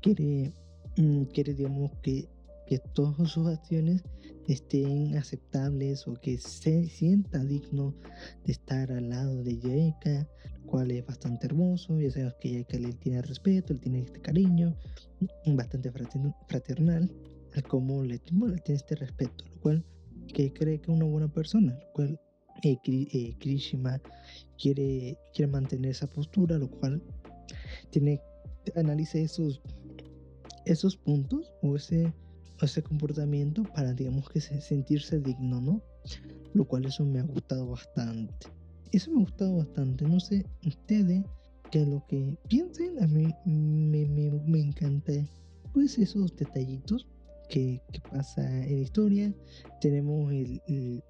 quiere, 0.00 0.52
mm, 0.96 1.24
quiere 1.32 1.54
digamos 1.54 1.92
que, 2.02 2.28
que 2.66 2.78
todas 2.94 3.30
sus 3.30 3.46
acciones 3.46 4.02
estén 4.48 5.16
aceptables 5.16 6.06
o 6.08 6.14
que 6.14 6.38
se 6.38 6.88
sienta 6.88 7.44
digno 7.44 7.94
de 8.44 8.52
estar 8.52 8.90
al 8.90 9.10
lado 9.10 9.42
de 9.42 9.58
Yaeka, 9.58 10.28
lo 10.60 10.66
cual 10.66 10.90
es 10.90 11.06
bastante 11.06 11.46
hermoso. 11.46 12.00
Ya 12.00 12.10
sabemos 12.10 12.34
que 12.40 12.52
Yaeka 12.52 12.78
le 12.78 12.92
tiene 12.94 13.22
respeto, 13.22 13.72
le 13.74 13.80
tiene 13.80 14.00
este 14.00 14.20
cariño, 14.20 14.74
bastante 15.46 15.92
fraternal, 16.48 17.10
como 17.68 18.02
le, 18.02 18.14
le 18.14 18.18
tiene 18.18 18.76
este 18.76 18.96
respeto, 18.96 19.44
lo 19.50 19.60
cual 19.60 19.84
que 20.32 20.52
cree 20.52 20.80
que 20.80 20.90
es 20.90 20.96
una 20.96 21.04
buena 21.04 21.28
persona, 21.28 21.78
lo 21.78 21.92
cual 21.92 22.20
eh, 22.62 22.78
eh, 22.84 23.34
Krishima 23.38 24.00
quiere, 24.58 25.18
quiere 25.34 25.50
mantener 25.50 25.90
esa 25.90 26.06
postura, 26.06 26.58
lo 26.58 26.70
cual 26.70 27.02
tiene 27.90 28.20
analice 28.76 29.22
esos, 29.22 29.60
esos 30.64 30.96
puntos 30.96 31.52
o 31.62 31.76
ese 31.76 32.12
ese 32.64 32.82
comportamiento 32.82 33.64
para, 33.74 33.92
digamos, 33.92 34.28
que 34.28 34.40
sentirse 34.40 35.20
digno, 35.20 35.60
¿no? 35.60 35.82
Lo 36.54 36.64
cual 36.64 36.86
eso 36.86 37.04
me 37.04 37.20
ha 37.20 37.24
gustado 37.24 37.66
bastante. 37.66 38.48
Eso 38.92 39.10
me 39.10 39.18
ha 39.18 39.20
gustado 39.20 39.56
bastante. 39.56 40.04
No 40.04 40.20
sé, 40.20 40.46
ustedes, 40.66 41.24
que 41.70 41.86
lo 41.86 42.04
que 42.06 42.36
piensen, 42.48 43.02
a 43.02 43.06
mí 43.06 43.34
me, 43.44 44.06
me, 44.06 44.30
me 44.46 44.60
encanta, 44.60 45.12
pues, 45.72 45.98
esos 45.98 46.36
detallitos 46.36 47.06
que, 47.48 47.80
que, 47.92 48.00
pasa 48.00 48.42
en 48.66 48.76
la 48.76 48.82
historia. 48.82 49.34
Tenemos, 49.80 50.30
el, 50.32 51.02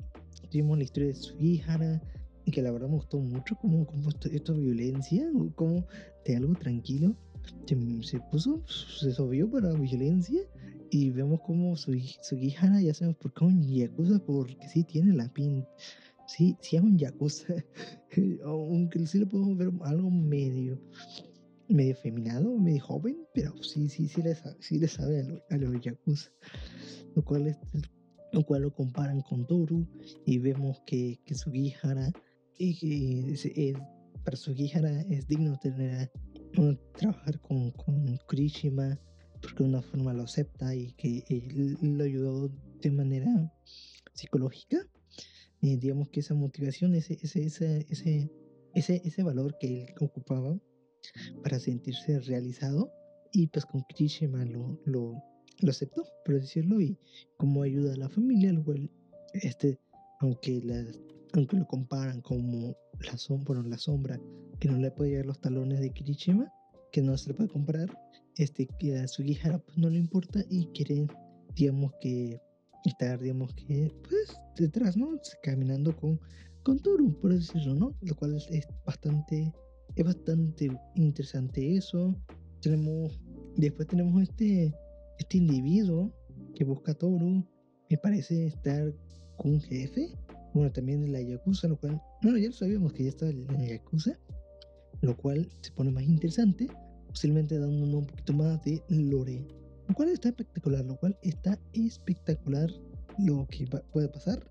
tenemos 0.51 0.79
la 0.79 0.85
historia 0.85 1.09
de 1.09 1.15
Sugihara, 1.15 2.03
que 2.51 2.63
la 2.63 2.73
verdad 2.73 2.89
me 2.89 2.97
gustó 2.97 3.19
mucho, 3.19 3.57
como, 3.57 3.87
como 3.87 4.09
esto, 4.09 4.29
esto 4.29 4.55
violencia, 4.55 5.29
como 5.55 5.87
de 6.25 6.37
algo 6.37 6.55
tranquilo. 6.55 7.15
Se, 7.67 8.21
puso, 8.31 8.63
se 8.69 9.13
subió 9.13 9.51
para 9.51 9.73
violencia 9.73 10.41
y 10.91 11.11
vemos 11.11 11.41
como 11.41 11.77
su, 11.77 11.99
su 12.23 12.37
ya 12.37 12.95
sabemos 12.95 13.17
por 13.17 13.33
qué 13.33 13.45
es 13.45 13.51
un 13.51 13.63
yakuza, 13.63 14.19
porque 14.25 14.69
sí 14.69 14.85
tiene 14.85 15.15
la 15.15 15.29
pinta. 15.29 15.69
Sí, 16.27 16.57
sí 16.61 16.77
es 16.77 16.83
un 16.83 16.99
yakuza. 16.99 17.55
Aunque 18.45 19.07
sí 19.07 19.19
le 19.19 19.27
podemos 19.27 19.57
ver 19.57 19.71
algo 19.85 20.11
medio, 20.11 20.79
medio 21.69 21.97
feminado, 21.97 22.57
medio 22.59 22.85
joven, 22.85 23.17
pero 23.35 23.55
sí, 23.63 23.89
sí, 23.89 24.07
sí 24.07 24.23
le 24.23 24.37
sí 24.61 24.79
le 24.79 24.89
sabe 24.89 25.43
a, 25.51 25.57
los 25.57 25.81
yakuza. 25.81 26.31
Lo 27.15 27.25
cual, 27.25 27.57
lo 28.33 28.59
lo 28.59 28.75
comparan 28.75 29.23
con 29.23 29.47
Toru 29.47 29.87
y 30.27 30.39
vemos 30.39 30.81
que, 30.87 31.21
que 31.25 31.35
Sugihara, 31.35 32.13
y 32.59 32.79
que 32.79 33.33
es, 33.33 33.77
para 34.25 34.37
Sugihara 34.37 35.03
es 35.03 35.27
digno 35.27 35.59
tener, 35.59 36.11
trabajar 36.99 37.41
con, 37.41 37.71
con 37.73 38.17
Kurishima 38.29 38.99
porque 39.43 39.65
de 39.65 39.69
una 39.69 39.83
forma 39.83 40.13
lo 40.13 40.23
acepta 40.23 40.75
y 40.75 40.93
que 40.93 41.25
él 41.29 41.77
lo 41.83 42.05
ayudó 42.05 42.51
de 42.81 42.91
manera 42.91 43.53
psicológica. 44.15 44.79
Eh, 45.63 45.77
digamos 45.77 46.09
que 46.11 46.21
esa 46.21 46.35
motivación, 46.35 46.95
ese, 46.95 47.19
ese, 47.23 47.45
ese, 47.45 47.87
ese, 48.75 49.03
ese, 49.05 49.23
valor 49.23 49.57
que 49.61 49.85
él 49.85 49.95
ocupaba 50.01 50.59
para 51.43 51.59
sentirse 51.59 52.19
realizado, 52.21 52.91
y 53.33 53.47
pues 53.49 53.65
con 53.67 53.83
Krishna 53.83 54.45
lo, 54.45 54.81
lo, 54.85 55.23
lo 55.61 55.71
aceptó, 55.71 56.05
por 56.25 56.41
decirlo, 56.41 56.81
y 56.81 56.99
como 57.37 57.63
ayuda 57.63 57.95
a 57.95 57.97
la 57.97 58.09
familia, 58.09 58.53
lo 58.53 58.65
cual, 58.65 58.91
este, 59.35 59.79
aunque, 60.21 60.61
la, 60.65 60.85
aunque 61.35 61.57
lo 61.57 61.67
comparan 61.67 62.21
como 62.21 62.77
la 63.01 63.17
sombra, 63.17 63.63
la 63.63 63.79
sombra 63.79 64.21
que 64.61 64.69
no 64.69 64.79
le 64.79 64.91
puede 64.91 65.11
llegar 65.11 65.27
los 65.27 65.41
talones 65.41 65.81
de 65.81 65.91
Kirishima, 65.91 66.53
que 66.93 67.03
no 67.03 67.17
se 67.17 67.31
le 67.31 67.35
puede 67.35 67.49
comprar, 67.49 67.89
este, 68.37 68.67
que 68.79 68.99
a 68.99 69.07
pues, 69.07 69.79
no 69.79 69.91
le 69.91 69.99
importa 69.99 70.41
y 70.51 70.67
quiere, 70.69 71.07
digamos 71.55 71.93
que, 72.01 72.41
estar, 72.85 73.21
digamos 73.21 73.55
que, 73.55 73.91
pues, 74.09 74.37
detrás, 74.57 74.97
¿no? 74.97 75.19
Caminando 75.43 75.97
con, 75.97 76.21
con 76.63 76.79
Toru, 76.81 77.19
por 77.21 77.33
decirlo, 77.33 77.75
¿no? 77.75 77.95
Lo 78.03 78.15
cual 78.17 78.37
es, 78.37 78.69
bastante, 78.85 79.53
es 79.97 80.05
bastante 80.05 80.71
interesante 80.97 81.77
eso. 81.77 82.15
Tenemos, 82.61 83.21
después 83.57 83.89
tenemos 83.89 84.23
este, 84.23 84.75
este 85.19 85.39
individuo 85.39 86.13
que 86.55 86.65
busca 86.65 86.93
a 86.93 86.95
Toru, 86.95 87.47
me 87.89 87.99
parece 87.99 88.47
estar 88.47 88.93
con 89.37 89.53
un 89.53 89.61
jefe, 89.61 90.15
bueno, 90.55 90.71
también 90.73 91.03
en 91.03 91.13
la 91.13 91.21
Yakuza, 91.21 91.69
lo 91.69 91.77
cual, 91.77 92.01
bueno, 92.23 92.39
ya 92.39 92.47
lo 92.47 92.53
sabíamos 92.53 92.93
que 92.93 93.05
ya 93.05 93.09
estaba 93.11 93.31
en 93.31 93.47
la 93.47 93.67
Yakuza, 93.67 94.19
lo 95.01 95.17
cual 95.17 95.49
se 95.61 95.73
pone 95.73 95.91
más 95.91 96.05
interesante 96.05 96.69
posiblemente 97.13 97.59
dándonos 97.59 97.95
un 97.95 98.07
poquito 98.07 98.33
más 98.33 98.63
de 98.65 98.83
lore, 98.89 99.47
lo 99.89 99.95
cual 99.95 100.09
está 100.09 100.31
espectacular, 100.31 100.85
lo 100.85 100.97
cual 100.97 101.17
está 101.23 101.59
espectacular 101.75 102.71
lo 103.19 103.47
que 103.49 103.67
puede 103.93 104.09
pasar, 104.09 104.43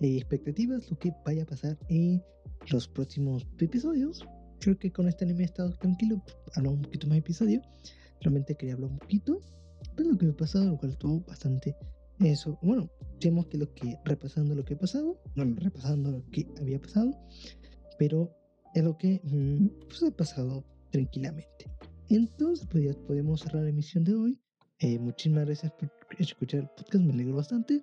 eh, 0.00 0.16
expectativas, 0.16 0.90
lo 0.90 0.98
que 0.98 1.12
vaya 1.24 1.42
a 1.42 1.46
pasar 1.46 1.78
en 1.88 2.22
los 2.70 2.88
próximos 2.88 3.46
episodios. 3.58 4.26
Creo 4.60 4.78
que 4.78 4.90
con 4.90 5.08
este 5.08 5.24
anime 5.24 5.42
he 5.42 5.46
estado 5.46 5.72
tranquilo, 5.74 6.22
hablamos 6.54 6.78
un 6.78 6.84
poquito 6.84 7.06
más 7.06 7.16
de 7.16 7.20
episodio, 7.20 7.62
realmente 8.22 8.54
quería 8.54 8.74
hablar 8.74 8.90
un 8.90 8.98
poquito 8.98 9.40
de 9.96 10.04
lo 10.04 10.16
que 10.16 10.26
me 10.26 10.32
ha 10.32 10.36
pasado, 10.36 10.64
lo 10.64 10.78
cual 10.78 10.92
estuvo 10.92 11.20
bastante 11.26 11.76
eso. 12.20 12.58
Bueno, 12.62 12.88
tenemos 13.24 13.46
que 13.46 13.56
lo 13.56 13.72
que 13.72 13.98
repasando 14.04 14.54
lo 14.54 14.62
que 14.66 14.74
ha 14.74 14.78
pasado, 14.78 15.18
bueno, 15.34 15.56
repasando 15.58 16.10
lo 16.10 16.30
que 16.30 16.46
había 16.60 16.78
pasado, 16.78 17.10
pero 17.98 18.30
es 18.74 18.84
lo 18.84 18.98
que 18.98 19.22
mm, 19.24 19.68
pues, 19.88 20.02
ha 20.02 20.10
pasado 20.10 20.62
tranquilamente. 20.90 21.70
Entonces, 22.10 22.68
pues 22.70 22.84
ya 22.84 22.92
podemos 23.06 23.40
cerrar 23.40 23.62
la 23.62 23.70
emisión 23.70 24.04
de 24.04 24.14
hoy. 24.14 24.38
Eh, 24.80 24.98
muchísimas 24.98 25.46
gracias 25.46 25.72
por 25.72 25.90
escuchar 26.18 26.60
el 26.60 26.68
podcast, 26.76 27.02
me 27.02 27.14
alegro 27.14 27.36
bastante. 27.36 27.80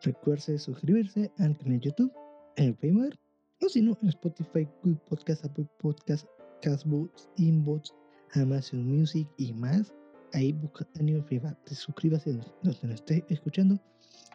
Recuerde 0.00 0.58
suscribirse 0.58 1.30
al 1.36 1.58
canal 1.58 1.78
de 1.78 1.86
YouTube, 1.86 2.12
en 2.56 2.74
el 2.82 3.18
o 3.60 3.68
si 3.68 3.82
no, 3.82 3.98
en 4.00 4.08
Spotify, 4.08 4.66
Google 4.82 4.98
Podcast, 5.10 5.44
Apple 5.44 5.68
Podcast, 5.78 6.26
Castbox, 6.62 7.28
Inbox, 7.36 7.92
Amazon 8.32 8.86
Music 8.86 9.28
y 9.36 9.52
más. 9.52 9.92
Ahí 10.32 10.52
busca 10.52 10.88
Anime 10.98 11.20
Private. 11.20 11.74
Suscríbase 11.74 12.32
donde 12.32 12.50
nos 12.62 12.82
esté 12.82 13.26
escuchando. 13.28 13.78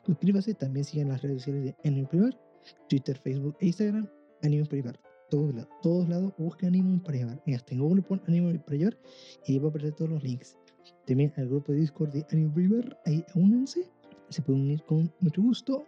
Suscríbase, 0.05 0.53
también 0.53 0.86
sigan 0.86 1.09
las 1.09 1.21
redes 1.21 1.43
sociales 1.43 1.63
de 1.63 1.89
Anime 1.89 2.07
Private, 2.07 2.38
Twitter, 2.89 3.17
Facebook 3.17 3.57
e 3.59 3.67
Instagram, 3.67 4.07
Anime 4.41 4.65
Private 4.65 4.99
todos 5.29 5.53
lados, 5.55 5.69
todos 5.81 6.09
lados 6.09 6.33
busca 6.38 6.67
Anime 6.67 6.99
para 6.99 7.17
llevar. 7.17 7.43
Hasta 7.53 7.73
en 7.73 7.81
Google 7.81 8.01
pon 8.01 8.21
Anime 8.27 8.59
para 8.59 8.77
llevar 8.77 8.97
y 9.45 9.53
ahí 9.53 9.59
va 9.59 9.67
a 9.67 9.69
aparecer 9.69 9.95
todos 9.95 10.11
los 10.11 10.23
links. 10.23 10.57
también 11.05 11.33
al 11.38 11.47
grupo 11.47 11.71
de 11.71 11.79
Discord 11.79 12.11
de 12.11 12.25
Anime 12.31 12.53
River. 12.55 12.97
Ahí 13.05 13.23
únanse, 13.36 13.89
se 14.29 14.41
pueden 14.41 14.63
unir 14.63 14.83
con 14.83 15.11
mucho 15.19 15.41
gusto. 15.41 15.86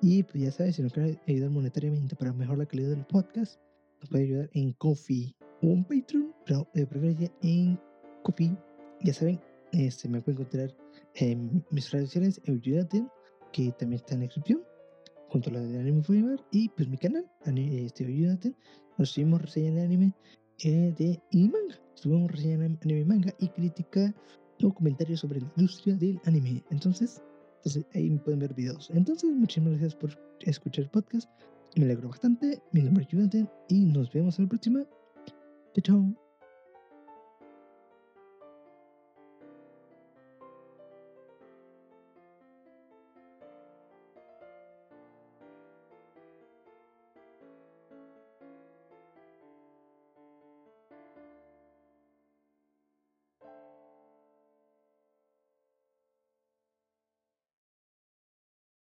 Y 0.00 0.22
pues 0.24 0.42
ya 0.42 0.50
sabes, 0.50 0.76
si 0.76 0.82
no 0.82 0.90
quieres 0.90 1.18
ayudar 1.28 1.50
monetariamente 1.50 2.16
para 2.16 2.32
mejorar 2.32 2.58
la 2.58 2.66
calidad 2.66 2.90
del 2.90 3.06
podcast, 3.06 3.60
nos 4.00 4.10
puede 4.10 4.24
ayudar 4.24 4.50
en 4.52 4.72
Coffee 4.72 5.36
o 5.62 5.66
en 5.66 5.84
Patreon, 5.84 6.34
pero 6.44 6.66
de 6.74 6.86
preferencia 6.86 7.30
en 7.42 7.78
Coffee. 8.24 8.56
Ya 9.02 9.12
saben, 9.12 9.40
este, 9.72 10.08
me 10.08 10.20
pueden 10.20 10.40
encontrar 10.40 10.74
en 11.14 11.64
mis 11.70 11.90
redes 11.90 12.08
sociales, 12.08 12.40
Euyudate, 12.44 13.04
que 13.52 13.72
también 13.72 14.00
está 14.00 14.14
en 14.14 14.20
la 14.20 14.26
descripción, 14.26 14.62
junto 15.28 15.50
a 15.50 15.54
la 15.54 15.60
de 15.60 15.78
Anime 15.78 16.02
Forever, 16.02 16.40
y 16.50 16.68
pues 16.70 16.88
mi 16.88 16.98
canal, 16.98 17.30
este, 17.44 18.04
Euyudate. 18.04 18.54
Nos 18.98 19.10
subimos 19.10 19.40
reseñas 19.40 19.74
de 19.74 19.82
anime 19.82 20.12
eh, 20.64 20.94
de 20.98 21.20
y 21.30 21.48
manga. 21.48 21.80
Subimos 21.94 22.30
reseñas 22.30 22.58
de 22.58 22.78
anime 22.82 23.00
y 23.00 23.04
manga 23.04 23.34
y 23.38 23.48
crítica 23.48 24.14
o 24.62 24.72
comentarios 24.72 25.20
sobre 25.20 25.40
la 25.40 25.50
industria 25.56 25.96
del 25.96 26.20
anime. 26.24 26.62
Entonces, 26.70 27.22
entonces 27.56 27.86
ahí 27.94 28.10
me 28.10 28.18
pueden 28.18 28.40
ver 28.40 28.54
videos. 28.54 28.90
Entonces, 28.92 29.30
muchísimas 29.30 29.72
gracias 29.72 29.94
por 29.94 30.18
escuchar 30.40 30.84
el 30.84 30.90
podcast. 30.90 31.28
Me 31.76 31.84
alegro 31.84 32.08
bastante. 32.08 32.60
Mi 32.72 32.82
nombre 32.82 33.04
es 33.04 33.10
Jonathan 33.10 33.50
y 33.68 33.86
nos 33.86 34.12
vemos 34.12 34.38
en 34.38 34.44
la 34.44 34.48
próxima. 34.50 34.84
Chao, 35.74 35.82
chao. 35.82 36.31